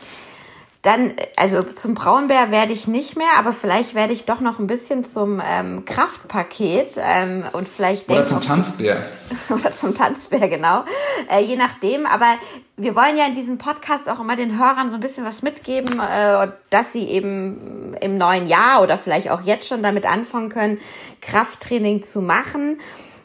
Dann, 0.85 1.13
also 1.35 1.63
zum 1.63 1.95
Braunbär 1.95 2.51
werde 2.51 2.71
ich 2.71 2.87
nicht 2.87 3.17
mehr, 3.17 3.39
aber 3.39 3.53
vielleicht 3.53 3.95
werde 3.95 4.13
ich 4.13 4.25
doch 4.25 4.39
noch 4.39 4.59
ein 4.59 4.67
bisschen 4.67 5.03
zum 5.03 5.41
ähm, 5.43 5.83
Kraftpaket 5.83 6.97
ähm, 6.97 7.43
und 7.53 7.67
vielleicht 7.67 8.07
oder 8.07 8.23
zum 8.23 8.39
Tanzbär 8.47 9.03
oder 9.49 9.75
zum 9.75 9.95
Tanzbär 9.95 10.47
genau, 10.47 10.85
äh, 11.27 11.41
je 11.41 11.55
nachdem. 11.55 12.05
Aber 12.05 12.27
wir 12.77 12.95
wollen 12.95 13.17
ja 13.17 13.25
in 13.25 13.33
diesem 13.33 13.57
Podcast 13.57 14.07
auch 14.07 14.19
immer 14.19 14.35
den 14.35 14.59
Hörern 14.59 14.89
so 14.89 14.95
ein 14.97 14.99
bisschen 14.99 15.25
was 15.25 15.41
mitgeben, 15.41 15.99
äh, 15.99 16.49
dass 16.69 16.93
sie 16.93 17.07
eben 17.09 17.95
im 17.99 18.19
neuen 18.19 18.47
Jahr 18.47 18.83
oder 18.83 18.99
vielleicht 18.99 19.31
auch 19.31 19.41
jetzt 19.41 19.67
schon 19.67 19.81
damit 19.81 20.05
anfangen 20.05 20.49
können, 20.49 20.79
Krafttraining 21.19 22.03
zu 22.03 22.21
machen. 22.21 22.79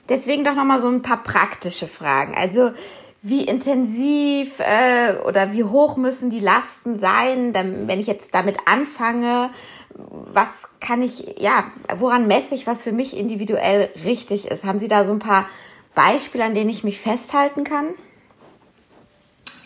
Deswegen 0.09 0.45
doch 0.45 0.55
noch 0.55 0.65
mal 0.65 0.81
so 0.81 0.89
ein 0.89 1.03
paar 1.03 1.23
praktische 1.23 1.87
Fragen. 1.87 2.35
Also 2.35 2.73
wie 3.23 3.45
intensiv 3.45 4.61
äh, 4.61 5.15
oder 5.27 5.53
wie 5.53 5.65
hoch 5.65 5.97
müssen 5.97 6.31
die 6.31 6.41
Lasten 6.41 6.97
sein, 6.97 7.53
dann, 7.53 7.87
wenn 7.87 8.01
ich 8.01 8.07
jetzt 8.07 8.31
damit 8.33 8.57
anfange, 8.65 9.51
was 9.95 10.49
kann 10.81 11.03
ich, 11.03 11.37
ja, 11.39 11.65
woran 11.97 12.27
messe 12.27 12.55
ich, 12.55 12.67
was 12.67 12.81
für 12.81 12.93
mich 12.93 13.17
individuell 13.17 13.91
richtig 14.05 14.47
ist? 14.47 14.65
Haben 14.65 14.79
Sie 14.79 14.89
da 14.89 15.05
so 15.05 15.13
ein 15.13 15.19
paar 15.19 15.47
Beispiele, 15.95 16.45
an 16.45 16.55
denen 16.55 16.71
ich 16.71 16.83
mich 16.83 16.99
festhalten 16.99 17.65
kann? 17.65 17.89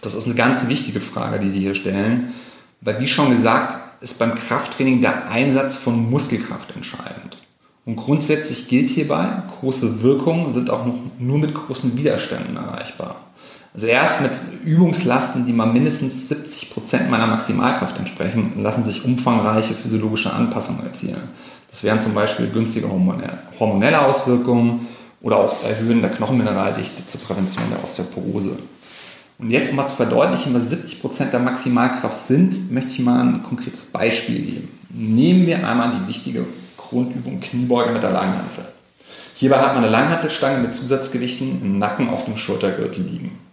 Das 0.03 0.15
ist 0.15 0.27
eine 0.27 0.35
ganz 0.35 0.69
wichtige 0.69 1.01
Frage, 1.01 1.39
die 1.39 1.49
Sie 1.49 1.61
hier 1.61 1.75
stellen, 1.75 2.35
weil 2.81 2.99
wie 3.01 3.09
schon 3.09 3.31
gesagt, 3.31 4.03
ist 4.03 4.19
beim 4.19 4.35
Krafttraining 4.35 5.01
der 5.01 5.31
Einsatz 5.31 5.79
von 5.79 6.11
Muskelkraft 6.11 6.75
entscheidend. 6.75 7.39
Und 7.87 7.97
grundsätzlich 7.97 8.69
gilt 8.69 8.91
hierbei, 8.91 9.43
große 9.61 10.03
Wirkungen 10.03 10.53
sind 10.53 10.71
auch 10.71 10.87
nur 11.19 11.39
mit 11.39 11.55
großen 11.55 11.97
Widerständen 11.97 12.57
erreichbar. 12.57 13.17
Also 13.75 13.89
erst 13.89 14.21
mit 14.21 14.31
Übungslasten, 14.65 15.47
die 15.47 15.53
mal 15.53 15.67
mindestens 15.67 16.29
70 16.29 16.73
Prozent 16.73 17.11
meiner 17.11 17.27
Maximalkraft 17.27 17.99
entsprechen, 17.99 18.53
lassen 18.63 18.85
sich 18.85 19.05
umfangreiche 19.05 19.75
physiologische 19.75 20.33
Anpassungen 20.33 20.85
erzielen. 20.85 21.29
Das 21.73 21.83
wären 21.83 22.01
zum 22.01 22.15
Beispiel 22.15 22.47
günstige 22.51 22.89
hormonelle 22.89 24.01
Auswirkungen 24.01 24.87
oder 25.21 25.39
auch 25.39 25.51
das 25.51 25.65
Erhöhen 25.65 26.03
der 26.03 26.13
Knochenmineraldichte 26.13 27.05
zur 27.05 27.21
Prävention 27.23 27.65
der 27.69 27.83
Osteoporose. 27.83 28.57
Und 29.39 29.51
jetzt, 29.51 29.71
um 29.71 29.77
mal 29.77 29.87
zu 29.87 29.97
verdeutlichen, 29.97 30.55
was 30.55 30.71
70 30.71 31.01
Prozent 31.01 31.33
der 31.33 31.41
Maximalkraft 31.41 32.29
sind, 32.29 32.71
möchte 32.71 32.91
ich 32.91 33.01
mal 33.01 33.21
ein 33.21 33.43
konkretes 33.43 33.87
Beispiel 33.87 34.41
geben. 34.41 34.69
Nehmen 34.91 35.49
wir 35.49 35.69
einmal 35.69 35.91
die 35.99 36.07
wichtige 36.07 36.45
Grundübung 36.77 37.41
Kniebeuge 37.41 37.91
mit 37.91 38.05
der 38.05 38.11
Langhantel. 38.11 38.67
Hierbei 39.35 39.59
hat 39.59 39.75
man 39.75 39.83
eine 39.83 39.91
Langhantelstange 39.91 40.59
mit 40.59 40.77
Zusatzgewichten 40.77 41.61
im 41.61 41.81
Nacken 41.81 42.09
auf 42.09 42.25
dem 42.25 42.37
Schultergürtel 42.37 43.03
liegen. 43.05 43.44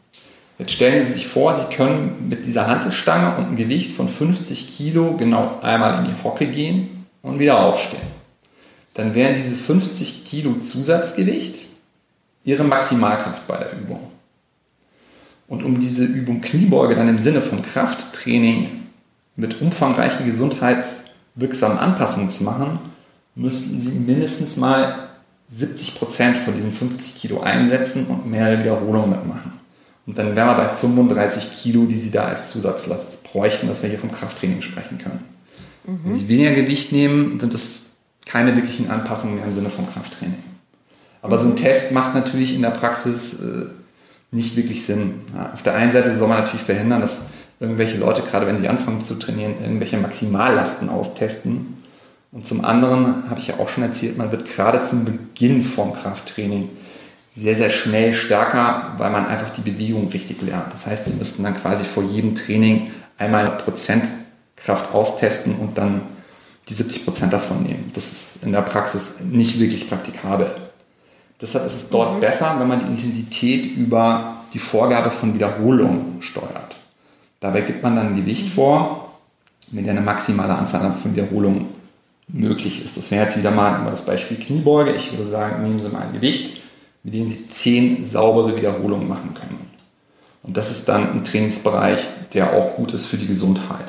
Jetzt 0.61 0.73
stellen 0.73 1.03
Sie 1.03 1.13
sich 1.13 1.27
vor, 1.27 1.55
Sie 1.55 1.73
können 1.75 2.29
mit 2.29 2.45
dieser 2.45 2.67
Hantelstange 2.67 3.35
und 3.35 3.45
einem 3.45 3.55
Gewicht 3.55 3.95
von 3.95 4.07
50 4.07 4.77
Kilo 4.77 5.17
genau 5.17 5.59
einmal 5.63 6.05
in 6.05 6.11
die 6.11 6.23
Hocke 6.23 6.45
gehen 6.45 7.07
und 7.23 7.39
wieder 7.39 7.61
aufstehen. 7.61 8.03
Dann 8.93 9.15
wären 9.15 9.33
diese 9.33 9.55
50 9.55 10.23
Kilo 10.23 10.53
Zusatzgewicht 10.59 11.65
Ihre 12.43 12.63
Maximalkraft 12.63 13.47
bei 13.47 13.57
der 13.57 13.73
Übung. 13.73 14.01
Und 15.47 15.63
um 15.63 15.79
diese 15.79 16.03
Übung 16.05 16.41
Kniebeuge 16.41 16.93
dann 16.93 17.07
im 17.07 17.17
Sinne 17.17 17.41
von 17.41 17.63
Krafttraining 17.63 18.83
mit 19.37 19.61
umfangreichen 19.61 20.27
gesundheitswirksamen 20.27 21.79
Anpassungen 21.79 22.29
zu 22.29 22.43
machen, 22.43 22.77
müssten 23.33 23.81
Sie 23.81 23.97
mindestens 23.97 24.57
mal 24.57 25.09
70 25.49 25.95
Prozent 25.95 26.37
von 26.37 26.53
diesen 26.53 26.71
50 26.71 27.19
Kilo 27.19 27.41
einsetzen 27.41 28.05
und 28.05 28.29
mehrere 28.29 28.59
Wiederholungen 28.59 29.09
mitmachen. 29.09 29.60
Und 30.07 30.17
dann 30.17 30.35
wären 30.35 30.47
wir 30.47 30.55
bei 30.55 30.67
35 30.67 31.55
Kilo, 31.55 31.85
die 31.85 31.97
Sie 31.97 32.11
da 32.11 32.25
als 32.25 32.49
Zusatzlast 32.49 33.23
bräuchten, 33.23 33.67
dass 33.67 33.83
wir 33.83 33.89
hier 33.89 33.99
vom 33.99 34.11
Krafttraining 34.11 34.61
sprechen 34.61 34.97
können. 34.97 35.23
Mhm. 35.85 35.99
Wenn 36.05 36.15
Sie 36.15 36.27
weniger 36.27 36.51
Gewicht 36.51 36.91
nehmen, 36.91 37.39
sind 37.39 37.53
das 37.53 37.91
keine 38.25 38.55
wirklichen 38.55 38.89
Anpassungen 38.89 39.35
mehr 39.35 39.45
im 39.45 39.53
Sinne 39.53 39.69
vom 39.69 39.91
Krafttraining. 39.91 40.43
Aber 41.21 41.37
so 41.37 41.47
ein 41.47 41.55
Test 41.55 41.91
macht 41.91 42.15
natürlich 42.15 42.55
in 42.55 42.61
der 42.61 42.71
Praxis 42.71 43.41
äh, 43.41 43.65
nicht 44.31 44.55
wirklich 44.55 44.85
Sinn. 44.85 45.21
Ja, 45.35 45.51
auf 45.53 45.61
der 45.61 45.75
einen 45.75 45.91
Seite 45.91 46.15
soll 46.15 46.27
man 46.27 46.39
natürlich 46.39 46.63
verhindern, 46.63 47.01
dass 47.01 47.29
irgendwelche 47.59 47.99
Leute, 47.99 48.23
gerade 48.23 48.47
wenn 48.47 48.57
sie 48.57 48.67
anfangen 48.67 49.01
zu 49.01 49.15
trainieren, 49.15 49.53
irgendwelche 49.61 49.97
Maximallasten 49.97 50.89
austesten. 50.89 51.77
Und 52.31 52.45
zum 52.45 52.65
anderen 52.65 53.29
habe 53.29 53.39
ich 53.39 53.47
ja 53.47 53.59
auch 53.59 53.69
schon 53.69 53.83
erzählt, 53.83 54.17
man 54.17 54.31
wird 54.31 54.45
gerade 54.45 54.81
zum 54.81 55.05
Beginn 55.05 55.61
vom 55.61 55.93
Krafttraining 55.93 56.69
sehr, 57.35 57.55
sehr 57.55 57.69
schnell 57.69 58.13
stärker, 58.13 58.93
weil 58.97 59.09
man 59.09 59.25
einfach 59.25 59.49
die 59.51 59.61
Bewegung 59.61 60.09
richtig 60.09 60.41
lernt. 60.41 60.73
Das 60.73 60.85
heißt, 60.85 61.05
Sie 61.05 61.13
müssten 61.13 61.43
dann 61.43 61.55
quasi 61.55 61.85
vor 61.85 62.03
jedem 62.03 62.35
Training 62.35 62.91
einmal 63.17 63.57
Prozent 63.57 64.03
Kraft 64.55 64.93
austesten 64.93 65.55
und 65.55 65.77
dann 65.77 66.01
die 66.67 66.73
70 66.73 67.05
Prozent 67.05 67.33
davon 67.33 67.63
nehmen. 67.63 67.89
Das 67.93 68.11
ist 68.11 68.43
in 68.43 68.51
der 68.51 68.61
Praxis 68.61 69.21
nicht 69.21 69.59
wirklich 69.59 69.89
praktikabel. 69.89 70.53
Deshalb 71.39 71.65
ist 71.65 71.75
es 71.75 71.89
dort 71.89 72.15
mhm. 72.15 72.19
besser, 72.19 72.55
wenn 72.59 72.67
man 72.67 72.79
die 72.79 72.91
Intensität 72.91 73.65
über 73.75 74.37
die 74.53 74.59
Vorgabe 74.59 75.09
von 75.09 75.33
Wiederholungen 75.33 76.21
steuert. 76.21 76.75
Dabei 77.39 77.61
gibt 77.61 77.81
man 77.81 77.95
dann 77.95 78.07
ein 78.07 78.15
Gewicht 78.15 78.49
mhm. 78.49 78.51
vor, 78.51 79.13
mit 79.71 79.85
der 79.85 79.93
eine 79.93 80.01
maximale 80.01 80.53
Anzahl 80.53 80.93
von 81.01 81.15
Wiederholungen 81.15 81.67
möglich 82.27 82.83
ist. 82.83 82.97
Das 82.97 83.09
wäre 83.09 83.23
jetzt 83.23 83.37
wieder 83.37 83.51
mal 83.51 83.83
das 83.89 84.05
Beispiel 84.05 84.37
Kniebeuge. 84.37 84.91
Ich 84.91 85.11
würde 85.11 85.29
sagen, 85.29 85.63
nehmen 85.63 85.79
Sie 85.79 85.89
mal 85.89 86.03
ein 86.03 86.13
Gewicht 86.13 86.60
mit 87.03 87.13
denen 87.13 87.29
Sie 87.29 87.49
zehn 87.49 88.05
saubere 88.05 88.55
Wiederholungen 88.55 89.07
machen 89.07 89.33
können. 89.33 89.59
Und 90.43 90.57
das 90.57 90.71
ist 90.71 90.87
dann 90.87 91.11
ein 91.11 91.23
Trainingsbereich, 91.23 91.99
der 92.33 92.53
auch 92.53 92.75
gut 92.75 92.93
ist 92.93 93.07
für 93.07 93.17
die 93.17 93.27
Gesundheit. 93.27 93.85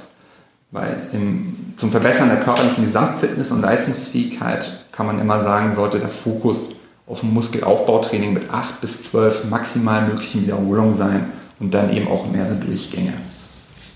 Weil 0.71 0.97
im, 1.13 1.75
zum 1.77 1.91
Verbessern 1.91 2.29
der 2.29 2.41
körperlichen 2.41 2.85
Gesamtfitness 2.85 3.53
und 3.53 3.61
Leistungsfähigkeit 3.61 4.87
kann 4.93 5.07
man 5.07 5.19
immer 5.19 5.41
sagen, 5.41 5.75
sollte 5.75 5.99
der 5.99 6.09
Fokus 6.09 6.77
auf 7.07 7.23
ein 7.23 7.33
Muskelaufbautraining 7.35 8.33
mit 8.33 8.51
acht 8.51 8.81
bis 8.81 9.03
zwölf 9.03 9.45
maximal 9.45 10.07
möglichen 10.07 10.43
Wiederholungen 10.43 10.95
sein 10.95 11.27
und 11.61 11.75
dann 11.75 11.95
eben 11.95 12.09
auch 12.09 12.31
mehrere 12.31 12.57
Durchgänge 12.57 13.13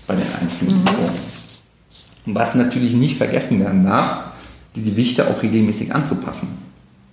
bei 0.05 0.15
den 0.15 0.27
einzelnen 0.39 0.75
mhm. 0.75 0.81
Übungen. 0.81 1.19
Und 2.25 2.35
was 2.35 2.55
natürlich 2.55 2.93
nicht 2.93 3.17
vergessen 3.17 3.59
werden 3.59 3.85
darf, 3.85 4.25
die 4.75 4.83
Gewichte 4.83 5.27
auch 5.27 5.41
regelmäßig 5.41 5.95
anzupassen. 5.95 6.66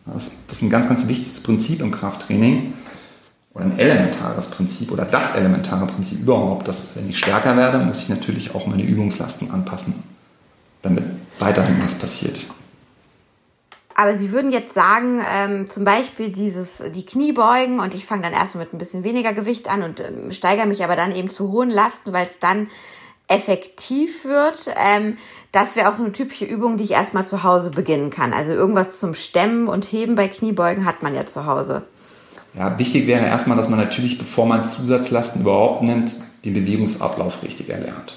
Das, 0.06 0.44
ist 0.50 0.62
ein 0.62 0.70
ganz, 0.70 0.88
ganz 0.88 1.08
wichtiges 1.08 1.42
Prinzip 1.42 1.80
im 1.80 1.90
Krafttraining 1.90 2.74
oder 3.54 3.64
ein 3.64 3.78
elementares 3.78 4.50
Prinzip 4.50 4.92
oder 4.92 5.04
das 5.04 5.36
elementare 5.36 5.86
Prinzip 5.86 6.20
überhaupt, 6.20 6.68
dass 6.68 6.96
wenn 6.96 7.08
ich 7.08 7.18
stärker 7.18 7.56
werde, 7.56 7.78
muss 7.78 8.02
ich 8.02 8.08
natürlich 8.08 8.54
auch 8.54 8.66
meine 8.66 8.82
Übungslasten 8.82 9.50
anpassen, 9.50 10.02
damit 10.82 11.04
weiterhin 11.38 11.82
was 11.82 11.98
passiert. 11.98 12.38
Aber 13.96 14.18
Sie 14.18 14.32
würden 14.32 14.50
jetzt 14.50 14.74
sagen, 14.74 15.22
ähm, 15.32 15.70
zum 15.70 15.84
Beispiel 15.84 16.30
dieses, 16.30 16.82
die 16.94 17.06
Kniebeugen 17.06 17.78
und 17.78 17.94
ich 17.94 18.06
fange 18.06 18.22
dann 18.22 18.32
erst 18.32 18.56
mit 18.56 18.74
ein 18.74 18.78
bisschen 18.78 19.04
weniger 19.04 19.32
Gewicht 19.32 19.70
an 19.70 19.84
und 19.84 20.00
ähm, 20.00 20.32
steigere 20.32 20.66
mich 20.66 20.82
aber 20.82 20.96
dann 20.96 21.14
eben 21.14 21.30
zu 21.30 21.52
hohen 21.52 21.70
Lasten, 21.70 22.12
weil 22.12 22.26
es 22.26 22.40
dann 22.40 22.68
effektiv 23.34 24.24
wird. 24.24 24.66
Ähm, 24.76 25.16
das 25.52 25.76
wäre 25.76 25.90
auch 25.90 25.94
so 25.94 26.02
eine 26.02 26.12
typische 26.12 26.44
Übung, 26.44 26.76
die 26.76 26.84
ich 26.84 26.90
erstmal 26.92 27.24
zu 27.24 27.42
Hause 27.42 27.70
beginnen 27.70 28.10
kann. 28.10 28.32
Also 28.32 28.52
irgendwas 28.52 29.00
zum 29.00 29.14
Stemmen 29.14 29.68
und 29.68 29.84
Heben 29.84 30.14
bei 30.14 30.28
Kniebeugen 30.28 30.84
hat 30.84 31.02
man 31.02 31.14
ja 31.14 31.26
zu 31.26 31.46
Hause. 31.46 31.82
Ja, 32.56 32.78
wichtig 32.78 33.06
wäre 33.06 33.24
erstmal, 33.24 33.56
dass 33.56 33.68
man 33.68 33.78
natürlich, 33.78 34.18
bevor 34.18 34.46
man 34.46 34.64
Zusatzlasten 34.64 35.42
überhaupt 35.42 35.82
nimmt, 35.82 36.16
den 36.44 36.54
Bewegungsablauf 36.54 37.42
richtig 37.42 37.70
erlernt. 37.70 38.16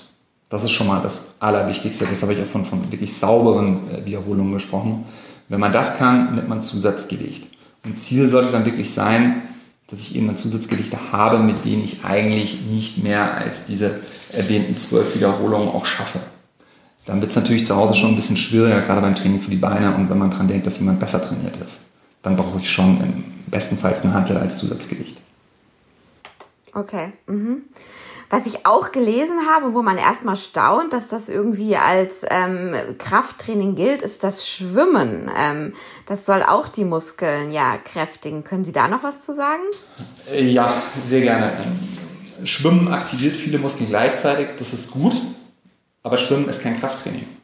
Das 0.50 0.64
ist 0.64 0.72
schon 0.72 0.88
mal 0.88 1.02
das 1.02 1.36
Allerwichtigste. 1.40 2.06
Das 2.06 2.22
habe 2.22 2.34
ich 2.34 2.42
auch 2.42 2.46
von, 2.46 2.66
von 2.66 2.92
wirklich 2.92 3.14
sauberen 3.14 3.82
äh, 3.92 4.06
Wiederholungen 4.06 4.54
gesprochen. 4.54 5.06
Wenn 5.50 5.60
man 5.60 5.72
das 5.72 5.98
kann, 5.98 6.36
nimmt 6.36 6.50
man 6.50 6.64
Zusatzgewicht. 6.64 7.48
Und 7.86 8.00
Ziel 8.00 8.30
sollte 8.30 8.52
dann 8.52 8.66
wirklich 8.66 8.94
sein, 8.94 9.42
dass 9.88 10.02
ich 10.02 10.16
eben 10.16 10.28
dann 10.28 10.38
Zusatzgewichte 10.38 11.12
habe, 11.12 11.40
mit 11.40 11.64
denen 11.66 11.84
ich 11.84 12.04
eigentlich 12.04 12.62
nicht 12.62 13.04
mehr 13.04 13.36
als 13.38 13.66
diese 13.66 14.00
erwähnten 14.34 14.76
zwölf 14.76 15.16
Wiederholungen 15.16 15.70
auch 15.70 15.86
schaffe. 15.86 16.20
Dann 17.06 17.22
wird 17.22 17.32
es 17.32 17.38
natürlich 17.38 17.66
zu 17.66 17.76
Hause 17.76 17.96
schon 17.96 18.10
ein 18.10 18.16
bisschen 18.16 18.36
schwieriger, 18.36 18.82
gerade 18.82 19.02
beim 19.02 19.16
Training 19.16 19.42
für 19.42 19.50
die 19.50 19.56
Beine 19.56 19.96
und 19.96 20.10
wenn 20.10 20.18
man 20.18 20.30
daran 20.30 20.50
denkt, 20.50 20.68
dass 20.68 20.80
jemand 20.80 21.00
besser 21.00 21.26
trainiert 21.26 21.56
ist. 21.58 21.86
Dann 22.22 22.36
brauche 22.36 22.60
ich 22.60 22.70
schon 22.70 23.00
im 23.00 23.24
bestenfalls 23.48 24.04
eine 24.04 24.14
Hantel 24.14 24.38
als 24.38 24.60
Zusatzgewicht. 24.60 25.18
Okay. 26.74 27.14
Mhm. 27.28 27.64
Was 28.30 28.46
ich 28.46 28.66
auch 28.66 28.92
gelesen 28.92 29.48
habe, 29.50 29.74
wo 29.74 29.82
man 29.82 29.98
erstmal 29.98 30.36
staunt, 30.36 30.92
dass 30.92 31.08
das 31.08 31.30
irgendwie 31.30 31.78
als 31.78 32.26
ähm, 32.30 32.76
Krafttraining 32.98 33.76
gilt, 33.76 34.02
ist 34.02 34.24
das 34.24 34.48
Schwimmen. 34.48 35.32
Ähm, 35.38 35.74
das 36.08 36.26
soll 36.26 36.44
auch 36.44 36.68
die 36.68 36.84
Muskeln 36.84 37.54
ja 37.54 37.78
kräftigen. 37.78 38.44
Können 38.44 38.66
Sie 38.66 38.74
da 38.74 38.90
noch 38.90 39.02
was 39.02 39.22
zu 39.22 39.34
sagen? 39.34 39.64
Äh, 40.34 40.44
ja, 40.44 40.74
sehr 41.06 41.22
gerne. 41.22 41.54
Schwimmen 42.44 42.90
aktiviert 42.90 43.36
viele 43.36 43.60
Muskeln 43.60 43.90
gleichzeitig. 43.90 44.48
Das 44.60 44.74
ist 44.74 44.92
gut, 44.92 45.16
aber 46.04 46.18
Schwimmen 46.18 46.50
ist 46.50 46.62
kein 46.64 46.78
Krafttraining. 46.78 47.37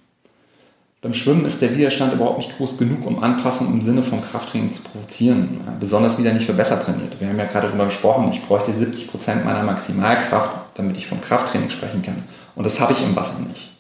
Beim 1.04 1.14
Schwimmen 1.14 1.44
ist 1.44 1.62
der 1.62 1.76
Widerstand 1.76 2.14
überhaupt 2.14 2.38
nicht 2.38 2.56
groß 2.56 2.78
genug, 2.78 3.06
um 3.06 3.22
Anpassung 3.22 3.74
im 3.74 3.82
Sinne 3.82 4.04
von 4.04 4.22
Krafttraining 4.24 4.72
zu 4.72 4.84
provozieren. 4.84 5.60
Besonders 5.78 6.18
wieder 6.18 6.32
nicht 6.32 6.46
für 6.46 6.54
besser 6.54 6.82
trainiert. 6.82 7.20
Wir 7.20 7.28
haben 7.28 7.38
ja 7.38 7.44
gerade 7.44 7.68
darüber 7.68 7.88
gesprochen, 7.88 8.30
ich 8.32 8.42
bräuchte 8.42 8.74
70 8.74 9.12
Prozent 9.12 9.44
meiner 9.44 9.64
Maximalkraft, 9.64 10.52
damit 10.76 10.98
ich 10.98 11.08
vom 11.08 11.20
Krafttraining 11.20 11.70
sprechen 11.70 12.02
kann. 12.04 12.24
Und 12.56 12.66
das 12.66 12.80
habe 12.80 12.94
ich 12.94 13.04
im 13.04 13.18
Wasser 13.18 13.42
nicht. 13.42 13.72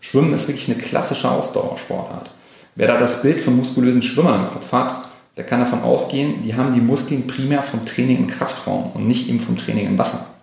Schwimmen 0.00 0.34
ist 0.34 0.48
wirklich 0.48 0.68
eine 0.72 0.82
klassische 0.82 1.30
Ausdauersportart. 1.30 2.30
Wer 2.74 2.88
da 2.88 2.98
das 2.98 3.22
Bild 3.22 3.40
von 3.40 3.56
muskulösen 3.56 4.02
Schwimmern 4.02 4.40
im 4.40 4.50
Kopf 4.50 4.72
hat, 4.72 5.04
der 5.36 5.46
kann 5.46 5.60
davon 5.60 5.84
ausgehen, 5.84 6.42
die 6.42 6.56
haben 6.56 6.74
die 6.74 6.80
Muskeln 6.80 7.28
primär 7.28 7.62
vom 7.62 7.86
Training 7.86 8.16
im 8.16 8.26
Kraftraum 8.26 8.90
und 8.90 9.06
nicht 9.06 9.28
eben 9.28 9.38
vom 9.38 9.56
Training 9.56 9.86
im 9.86 9.98
Wasser. 9.98 10.34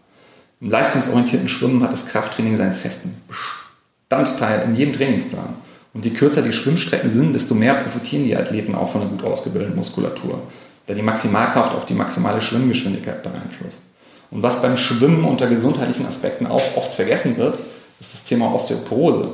Im 0.61 0.69
leistungsorientierten 0.69 1.49
Schwimmen 1.49 1.83
hat 1.83 1.91
das 1.91 2.07
Krafttraining 2.07 2.55
seinen 2.55 2.71
festen 2.71 3.13
Bestandteil 4.07 4.61
in 4.61 4.77
jedem 4.77 4.93
Trainingsplan. 4.93 5.67
Und 5.99 6.05
je 6.05 6.11
kürzer 6.11 6.41
die 6.43 6.53
Schwimmstrecken 6.53 7.09
sind, 7.09 7.33
desto 7.33 7.55
mehr 7.55 7.73
profitieren 7.73 8.23
die 8.23 8.37
Athleten 8.37 8.73
auch 8.73 8.89
von 8.89 9.01
einer 9.01 9.09
gut 9.09 9.25
ausgebildeten 9.25 9.75
Muskulatur, 9.75 10.39
da 10.87 10.93
die 10.93 11.01
Maximalkraft 11.01 11.75
auch 11.75 11.83
die 11.83 11.93
maximale 11.93 12.39
Schwimmgeschwindigkeit 12.39 13.21
beeinflusst. 13.21 13.83
Und 14.31 14.41
was 14.41 14.61
beim 14.61 14.77
Schwimmen 14.77 15.25
unter 15.25 15.47
gesundheitlichen 15.47 16.05
Aspekten 16.05 16.47
auch 16.47 16.77
oft 16.77 16.93
vergessen 16.93 17.35
wird, 17.35 17.59
ist 17.99 18.13
das 18.13 18.23
Thema 18.23 18.53
Osteoporose. 18.53 19.27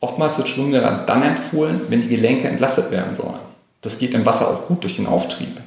Oftmals 0.00 0.38
wird 0.38 0.48
Schwimmen 0.48 0.72
gerade 0.72 1.04
dann 1.04 1.22
empfohlen, 1.22 1.78
wenn 1.90 2.00
die 2.00 2.08
Gelenke 2.08 2.48
entlastet 2.48 2.90
werden 2.90 3.12
sollen. 3.12 3.40
Das 3.82 3.98
geht 3.98 4.14
im 4.14 4.24
Wasser 4.24 4.48
auch 4.48 4.66
gut 4.66 4.82
durch 4.82 4.96
den 4.96 5.08
Auftrieb. 5.08 5.60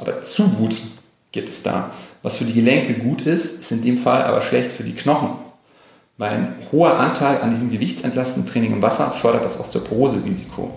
Aber 0.00 0.20
zu 0.20 0.48
gut 0.48 0.74
geht 1.30 1.48
es 1.48 1.62
da. 1.62 1.92
Was 2.24 2.38
für 2.38 2.44
die 2.44 2.54
Gelenke 2.54 2.94
gut 2.94 3.20
ist, 3.20 3.60
ist 3.60 3.70
in 3.70 3.82
dem 3.82 3.98
Fall 3.98 4.24
aber 4.24 4.40
schlecht 4.40 4.72
für 4.72 4.82
die 4.82 4.96
Knochen. 4.96 5.47
Weil 6.18 6.30
ein 6.30 6.56
hoher 6.72 6.98
Anteil 6.98 7.40
an 7.40 7.50
diesem 7.50 7.70
gewichtsentlastenden 7.70 8.50
Training 8.50 8.72
im 8.72 8.82
Wasser 8.82 9.08
fördert 9.08 9.44
das 9.44 9.60
Osteoporose-Risiko. 9.60 10.70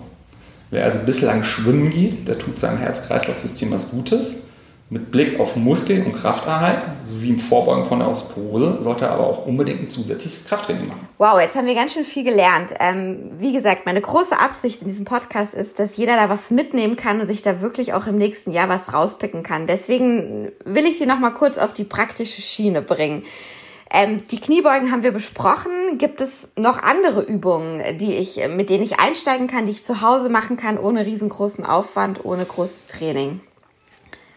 Wer 0.69 0.83
also 0.83 0.99
bislang 1.05 1.43
schwimmen 1.43 1.89
geht, 1.89 2.27
der 2.27 2.37
tut 2.37 2.59
seinem 2.59 2.77
Herz-Kreislauf-System 2.77 3.71
was 3.71 3.89
Gutes. 3.89 4.43
Mit 4.91 5.09
Blick 5.09 5.39
auf 5.39 5.55
Muskel- 5.55 6.03
und 6.03 6.13
Krafterhalt 6.13 6.85
sowie 7.03 7.29
im 7.29 7.39
Vorbeugen 7.39 7.85
von 7.85 7.99
der 7.99 8.09
Osteoporose 8.09 8.83
sollte 8.83 9.05
er 9.05 9.11
aber 9.11 9.25
auch 9.25 9.45
unbedingt 9.47 9.81
ein 9.81 9.89
zusätzliches 9.89 10.47
Krafttraining 10.47 10.89
machen. 10.89 11.07
Wow, 11.17 11.39
jetzt 11.41 11.55
haben 11.55 11.65
wir 11.65 11.75
ganz 11.75 11.93
schön 11.93 12.03
viel 12.03 12.25
gelernt. 12.25 12.73
Ähm, 12.79 13.31
wie 13.39 13.53
gesagt, 13.53 13.85
meine 13.85 14.01
große 14.01 14.37
Absicht 14.37 14.81
in 14.81 14.89
diesem 14.89 15.05
Podcast 15.05 15.53
ist, 15.53 15.79
dass 15.79 15.97
jeder 15.97 16.17
da 16.17 16.29
was 16.29 16.51
mitnehmen 16.51 16.97
kann 16.97 17.19
und 17.19 17.27
sich 17.27 17.41
da 17.41 17.61
wirklich 17.61 17.93
auch 17.93 18.05
im 18.05 18.17
nächsten 18.17 18.51
Jahr 18.51 18.69
was 18.69 18.93
rauspicken 18.93 19.43
kann. 19.43 19.65
Deswegen 19.65 20.51
will 20.65 20.85
ich 20.85 20.99
Sie 20.99 21.05
noch 21.05 21.19
mal 21.19 21.31
kurz 21.31 21.57
auf 21.57 21.73
die 21.73 21.85
praktische 21.85 22.41
Schiene 22.41 22.81
bringen. 22.81 23.23
Ähm, 23.93 24.21
die 24.31 24.39
Kniebeugen 24.39 24.91
haben 24.91 25.03
wir 25.03 25.11
besprochen. 25.11 25.97
Gibt 25.97 26.21
es 26.21 26.47
noch 26.55 26.81
andere 26.81 27.21
Übungen, 27.21 27.97
die 27.97 28.13
ich, 28.13 28.39
mit 28.47 28.69
denen 28.69 28.83
ich 28.83 28.99
einsteigen 28.99 29.47
kann, 29.47 29.65
die 29.65 29.71
ich 29.71 29.83
zu 29.83 30.01
Hause 30.01 30.29
machen 30.29 30.55
kann, 30.55 30.77
ohne 30.77 31.05
riesengroßen 31.05 31.65
Aufwand, 31.65 32.23
ohne 32.23 32.45
großes 32.45 32.87
Training? 32.87 33.41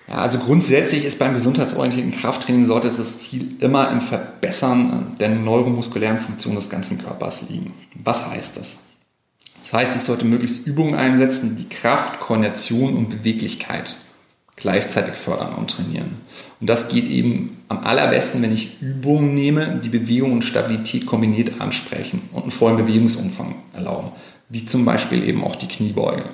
Ja, 0.09 0.17
also 0.17 0.39
grundsätzlich 0.39 1.05
ist 1.05 1.19
beim 1.19 1.33
gesundheitsorientierten 1.33 2.13
Krafttraining 2.13 2.67
sollte 2.67 2.89
das 2.89 3.19
Ziel 3.21 3.57
immer 3.61 3.91
im 3.91 4.01
Verbessern 4.01 5.17
der 5.19 5.31
neuromuskulären 5.31 6.19
Funktion 6.19 6.57
des 6.57 6.69
ganzen 6.69 7.03
Körpers 7.03 7.49
liegen. 7.49 7.73
Was 8.03 8.31
heißt 8.31 8.59
das? 8.59 8.81
Das 9.61 9.73
heißt, 9.73 9.97
ich 9.97 10.03
sollte 10.03 10.27
möglichst 10.27 10.67
Übungen 10.67 10.95
einsetzen, 10.95 11.57
die 11.57 11.69
Kraft, 11.71 12.21
Koordination 12.21 12.97
und 12.97 13.09
Beweglichkeit 13.09 13.97
gleichzeitig 14.57 15.15
fördern 15.15 15.55
und 15.55 15.71
trainieren. 15.71 16.17
Und 16.61 16.71
das 16.71 16.89
geht 16.89 17.07
eben 17.07 17.59
am 17.69 17.79
allerbesten, 17.79 18.43
wenn 18.43 18.53
ich 18.53 18.81
Übungen 18.81 19.35
nehme, 19.35 19.81
die 19.83 19.89
Bewegung 19.89 20.33
und 20.33 20.43
Stabilität 20.43 21.07
kombiniert 21.07 21.61
ansprechen 21.61 22.23
und 22.33 22.43
einen 22.43 22.51
vollen 22.51 22.77
Bewegungsumfang 22.77 23.55
erlauben, 23.73 24.13
wie 24.49 24.65
zum 24.65 24.85
Beispiel 24.85 25.27
eben 25.29 25.45
auch 25.45 25.57
die 25.57 25.69
Kniebeuge. 25.69 26.25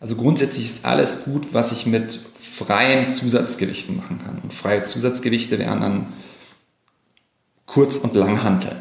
Also 0.00 0.16
grundsätzlich 0.16 0.66
ist 0.66 0.84
alles 0.84 1.24
gut, 1.24 1.48
was 1.52 1.72
ich 1.72 1.86
mit 1.86 2.12
freien 2.12 3.10
Zusatzgewichten 3.10 3.96
machen 3.96 4.18
kann. 4.18 4.38
Und 4.42 4.52
freie 4.52 4.84
Zusatzgewichte 4.84 5.58
wären 5.58 5.80
dann 5.80 6.06
Kurz- 7.66 7.96
und 7.96 8.14
Langhantel. 8.14 8.76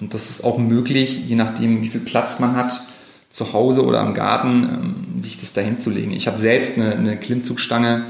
Und 0.00 0.12
das 0.12 0.28
ist 0.28 0.44
auch 0.44 0.58
möglich, 0.58 1.26
je 1.26 1.36
nachdem, 1.36 1.82
wie 1.82 1.88
viel 1.88 2.00
Platz 2.00 2.40
man 2.40 2.56
hat, 2.56 2.82
zu 3.30 3.52
Hause 3.52 3.84
oder 3.84 4.00
im 4.00 4.14
Garten, 4.14 4.64
ähm, 4.64 5.22
sich 5.22 5.38
das 5.38 5.52
dahin 5.52 5.80
zu 5.80 5.90
legen. 5.90 6.10
Ich 6.12 6.26
habe 6.26 6.36
selbst 6.36 6.76
eine, 6.76 6.94
eine 6.94 7.16
Klimmzugstange 7.16 8.04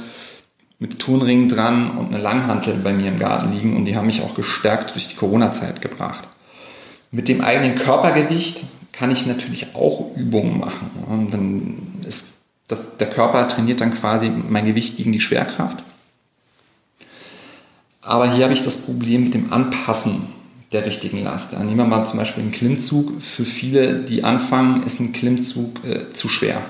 mit 0.78 0.98
Turnringen 0.98 1.48
dran 1.48 1.96
und 1.96 2.08
eine 2.08 2.18
Langhantel 2.22 2.74
bei 2.74 2.92
mir 2.92 3.08
im 3.08 3.18
Garten 3.18 3.52
liegen 3.52 3.76
und 3.76 3.86
die 3.86 3.96
haben 3.96 4.06
mich 4.06 4.22
auch 4.22 4.34
gestärkt 4.34 4.94
durch 4.94 5.08
die 5.08 5.16
Corona-Zeit 5.16 5.80
gebracht. 5.80 6.28
Mit 7.10 7.28
dem 7.28 7.40
eigenen 7.40 7.76
Körpergewicht 7.76 8.64
kann 8.92 9.10
ich 9.10 9.26
natürlich 9.26 9.74
auch 9.74 10.14
Übungen 10.16 10.58
machen. 10.58 10.90
Und 11.08 11.32
dann 11.32 12.00
ist 12.06 12.38
das, 12.66 12.96
der 12.96 13.08
Körper 13.08 13.46
trainiert 13.48 13.80
dann 13.80 13.94
quasi 13.94 14.30
mein 14.48 14.66
Gewicht 14.66 14.96
gegen 14.96 15.12
die 15.12 15.20
Schwerkraft. 15.20 15.82
Aber 18.00 18.32
hier 18.32 18.44
habe 18.44 18.54
ich 18.54 18.62
das 18.62 18.78
Problem 18.78 19.24
mit 19.24 19.34
dem 19.34 19.52
Anpassen 19.52 20.26
der 20.72 20.84
richtigen 20.84 21.22
Last. 21.22 21.58
Nehmen 21.58 21.76
wir 21.76 21.84
mal 21.84 22.04
zum 22.04 22.18
Beispiel 22.18 22.42
einen 22.42 22.52
Klimmzug. 22.52 23.20
Für 23.22 23.44
viele, 23.44 24.00
die 24.00 24.24
anfangen, 24.24 24.82
ist 24.82 25.00
ein 25.00 25.12
Klimmzug 25.12 25.84
äh, 25.84 26.10
zu 26.10 26.28
schwer. 26.28 26.60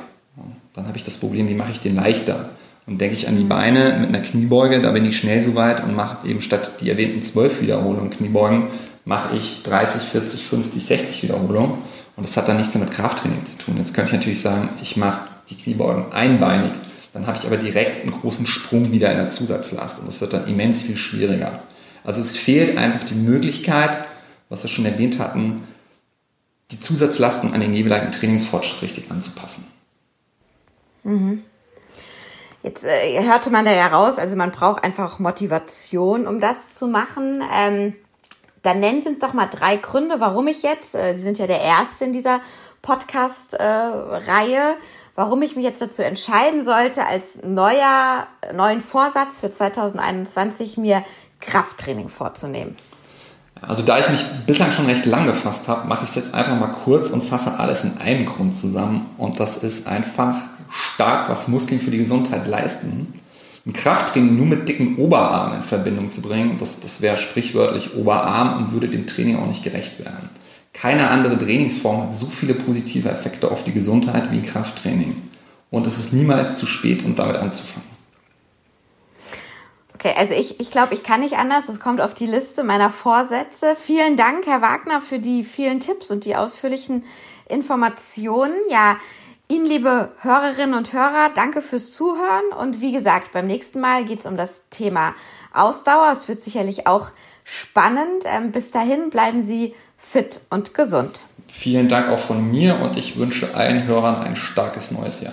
Dann 0.74 0.86
habe 0.86 0.96
ich 0.98 1.04
das 1.04 1.18
Problem, 1.18 1.48
wie 1.48 1.54
mache 1.54 1.72
ich 1.72 1.80
den 1.80 1.96
leichter? 1.96 2.50
Und 2.86 3.00
denke 3.00 3.16
ich 3.16 3.26
an 3.26 3.36
die 3.36 3.44
Beine 3.44 3.98
mit 3.98 4.10
einer 4.10 4.20
Kniebeuge, 4.20 4.80
da 4.80 4.92
bin 4.92 5.04
ich 5.04 5.16
schnell 5.16 5.42
so 5.42 5.56
weit 5.56 5.82
und 5.82 5.96
mache 5.96 6.26
eben 6.28 6.40
statt 6.40 6.80
die 6.80 6.88
erwähnten 6.88 7.20
12 7.20 7.62
Wiederholungen 7.62 8.10
Kniebeugen, 8.10 8.68
mache 9.04 9.36
ich 9.36 9.62
30, 9.64 10.02
40, 10.02 10.44
50, 10.44 10.84
60 10.84 11.22
Wiederholungen. 11.24 11.72
Und 12.16 12.26
das 12.26 12.36
hat 12.36 12.48
dann 12.48 12.56
nichts 12.56 12.74
mit 12.76 12.90
Krafttraining 12.90 13.44
zu 13.44 13.58
tun. 13.58 13.76
Jetzt 13.76 13.92
könnte 13.94 14.10
ich 14.10 14.16
natürlich 14.16 14.40
sagen, 14.40 14.68
ich 14.80 14.96
mache 14.96 15.28
die 15.50 15.56
Kniebeugen 15.56 16.12
einbeinig. 16.12 16.72
Dann 17.12 17.26
habe 17.26 17.38
ich 17.38 17.46
aber 17.46 17.56
direkt 17.56 18.02
einen 18.02 18.12
großen 18.12 18.46
Sprung 18.46 18.92
wieder 18.92 19.10
in 19.10 19.18
der 19.18 19.30
Zusatzlast 19.30 20.02
und 20.02 20.08
es 20.08 20.20
wird 20.20 20.32
dann 20.32 20.46
immens 20.46 20.82
viel 20.82 20.96
schwieriger. 20.96 21.62
Also 22.04 22.20
es 22.20 22.36
fehlt 22.36 22.78
einfach 22.78 23.04
die 23.04 23.14
Möglichkeit, 23.14 23.98
was 24.48 24.62
wir 24.62 24.70
schon 24.70 24.86
erwähnt 24.86 25.18
hatten, 25.18 25.62
die 26.70 26.78
Zusatzlasten 26.78 27.52
an 27.52 27.60
den 27.60 27.72
jeweiligen 27.72 28.12
Trainingsfortschritt 28.12 28.82
richtig 28.82 29.10
anzupassen. 29.10 29.66
Mhm. 31.04 31.42
Jetzt 32.62 32.84
äh, 32.84 33.22
hörte 33.22 33.50
man 33.50 33.64
da 33.64 33.72
ja 33.72 33.86
raus, 33.86 34.18
also 34.18 34.36
man 34.36 34.50
braucht 34.50 34.82
einfach 34.82 35.18
Motivation, 35.18 36.26
um 36.26 36.40
das 36.40 36.72
zu 36.72 36.88
machen. 36.88 37.42
Ähm, 37.52 37.94
dann 38.62 38.80
nennen 38.80 39.02
Sie 39.02 39.10
uns 39.10 39.20
doch 39.20 39.32
mal 39.32 39.46
drei 39.46 39.76
Gründe, 39.76 40.18
warum 40.18 40.48
ich 40.48 40.62
jetzt, 40.62 40.94
äh, 40.94 41.14
Sie 41.14 41.22
sind 41.22 41.38
ja 41.38 41.46
der 41.46 41.60
Erste 41.60 42.04
in 42.04 42.12
dieser 42.12 42.40
Podcast-Reihe, 42.82 44.70
äh, 44.72 44.76
warum 45.14 45.42
ich 45.42 45.54
mich 45.56 45.64
jetzt 45.64 45.80
dazu 45.80 46.02
entscheiden 46.02 46.64
sollte, 46.64 47.06
als 47.06 47.38
neuer, 47.42 48.26
neuen 48.52 48.80
Vorsatz 48.80 49.38
für 49.38 49.50
2021 49.50 50.76
mir 50.76 51.04
Krafttraining 51.40 52.08
vorzunehmen. 52.08 52.76
Also 53.62 53.82
da 53.82 53.98
ich 53.98 54.08
mich 54.10 54.24
bislang 54.46 54.70
schon 54.70 54.86
recht 54.86 55.06
lang 55.06 55.26
gefasst 55.26 55.68
habe, 55.68 55.88
mache 55.88 56.04
ich 56.04 56.10
es 56.10 56.16
jetzt 56.16 56.34
einfach 56.34 56.58
mal 56.58 56.66
kurz 56.68 57.10
und 57.10 57.24
fasse 57.24 57.58
alles 57.58 57.84
in 57.84 57.98
einem 57.98 58.26
Grund 58.26 58.56
zusammen. 58.56 59.06
Und 59.16 59.40
das 59.40 59.62
ist 59.62 59.88
einfach 59.88 60.36
stark, 60.70 61.28
was 61.28 61.48
Muskeln 61.48 61.80
für 61.80 61.90
die 61.90 61.98
Gesundheit 61.98 62.46
leisten. 62.46 63.12
Ein 63.66 63.72
Krafttraining 63.72 64.36
nur 64.36 64.46
mit 64.46 64.68
dicken 64.68 64.96
Oberarmen 64.96 65.56
in 65.56 65.62
Verbindung 65.62 66.12
zu 66.12 66.22
bringen, 66.22 66.56
das, 66.58 66.80
das 66.80 67.02
wäre 67.02 67.16
sprichwörtlich 67.16 67.96
Oberarm 67.96 68.58
und 68.58 68.72
würde 68.72 68.88
dem 68.88 69.06
Training 69.06 69.38
auch 69.38 69.46
nicht 69.46 69.64
gerecht 69.64 69.98
werden. 69.98 70.28
Keine 70.72 71.08
andere 71.10 71.36
Trainingsform 71.38 72.02
hat 72.02 72.16
so 72.16 72.26
viele 72.26 72.54
positive 72.54 73.08
Effekte 73.08 73.50
auf 73.50 73.64
die 73.64 73.72
Gesundheit 73.72 74.30
wie 74.30 74.42
Krafttraining. 74.42 75.14
Und 75.70 75.86
es 75.86 75.98
ist 75.98 76.12
niemals 76.12 76.58
zu 76.58 76.66
spät, 76.66 77.04
um 77.04 77.16
damit 77.16 77.36
anzufangen. 77.36 77.95
Okay, 79.98 80.12
also 80.14 80.34
ich, 80.34 80.60
ich 80.60 80.70
glaube, 80.70 80.92
ich 80.92 81.02
kann 81.02 81.20
nicht 81.20 81.38
anders. 81.38 81.64
Das 81.68 81.80
kommt 81.80 82.02
auf 82.02 82.12
die 82.12 82.26
Liste 82.26 82.64
meiner 82.64 82.90
Vorsätze. 82.90 83.74
Vielen 83.80 84.18
Dank, 84.18 84.46
Herr 84.46 84.60
Wagner, 84.60 85.00
für 85.00 85.18
die 85.18 85.42
vielen 85.42 85.80
Tipps 85.80 86.10
und 86.10 86.26
die 86.26 86.36
ausführlichen 86.36 87.02
Informationen. 87.48 88.54
Ja, 88.68 88.96
Ihnen, 89.48 89.64
liebe 89.64 90.12
Hörerinnen 90.20 90.74
und 90.74 90.92
Hörer, 90.92 91.30
danke 91.34 91.62
fürs 91.62 91.92
Zuhören. 91.92 92.44
Und 92.60 92.82
wie 92.82 92.92
gesagt, 92.92 93.32
beim 93.32 93.46
nächsten 93.46 93.80
Mal 93.80 94.04
geht 94.04 94.20
es 94.20 94.26
um 94.26 94.36
das 94.36 94.64
Thema 94.68 95.14
Ausdauer. 95.54 96.12
Es 96.12 96.28
wird 96.28 96.40
sicherlich 96.40 96.86
auch 96.86 97.12
spannend. 97.42 98.24
Ähm, 98.26 98.52
bis 98.52 98.70
dahin 98.70 99.08
bleiben 99.08 99.42
Sie 99.42 99.74
fit 99.96 100.42
und 100.50 100.74
gesund. 100.74 101.20
Vielen 101.46 101.88
Dank 101.88 102.10
auch 102.10 102.18
von 102.18 102.50
mir 102.50 102.78
und 102.80 102.98
ich 102.98 103.16
wünsche 103.16 103.54
allen 103.54 103.86
Hörern 103.86 104.20
ein 104.26 104.36
starkes 104.36 104.90
neues 104.90 105.22
Jahr. 105.22 105.32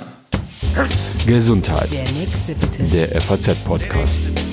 Gesundheit. 1.27 1.91
Der 1.91 2.09
nächste 2.11 2.55
bitte. 2.55 2.83
Der 2.83 3.19
FAZ-Podcast. 3.19 4.52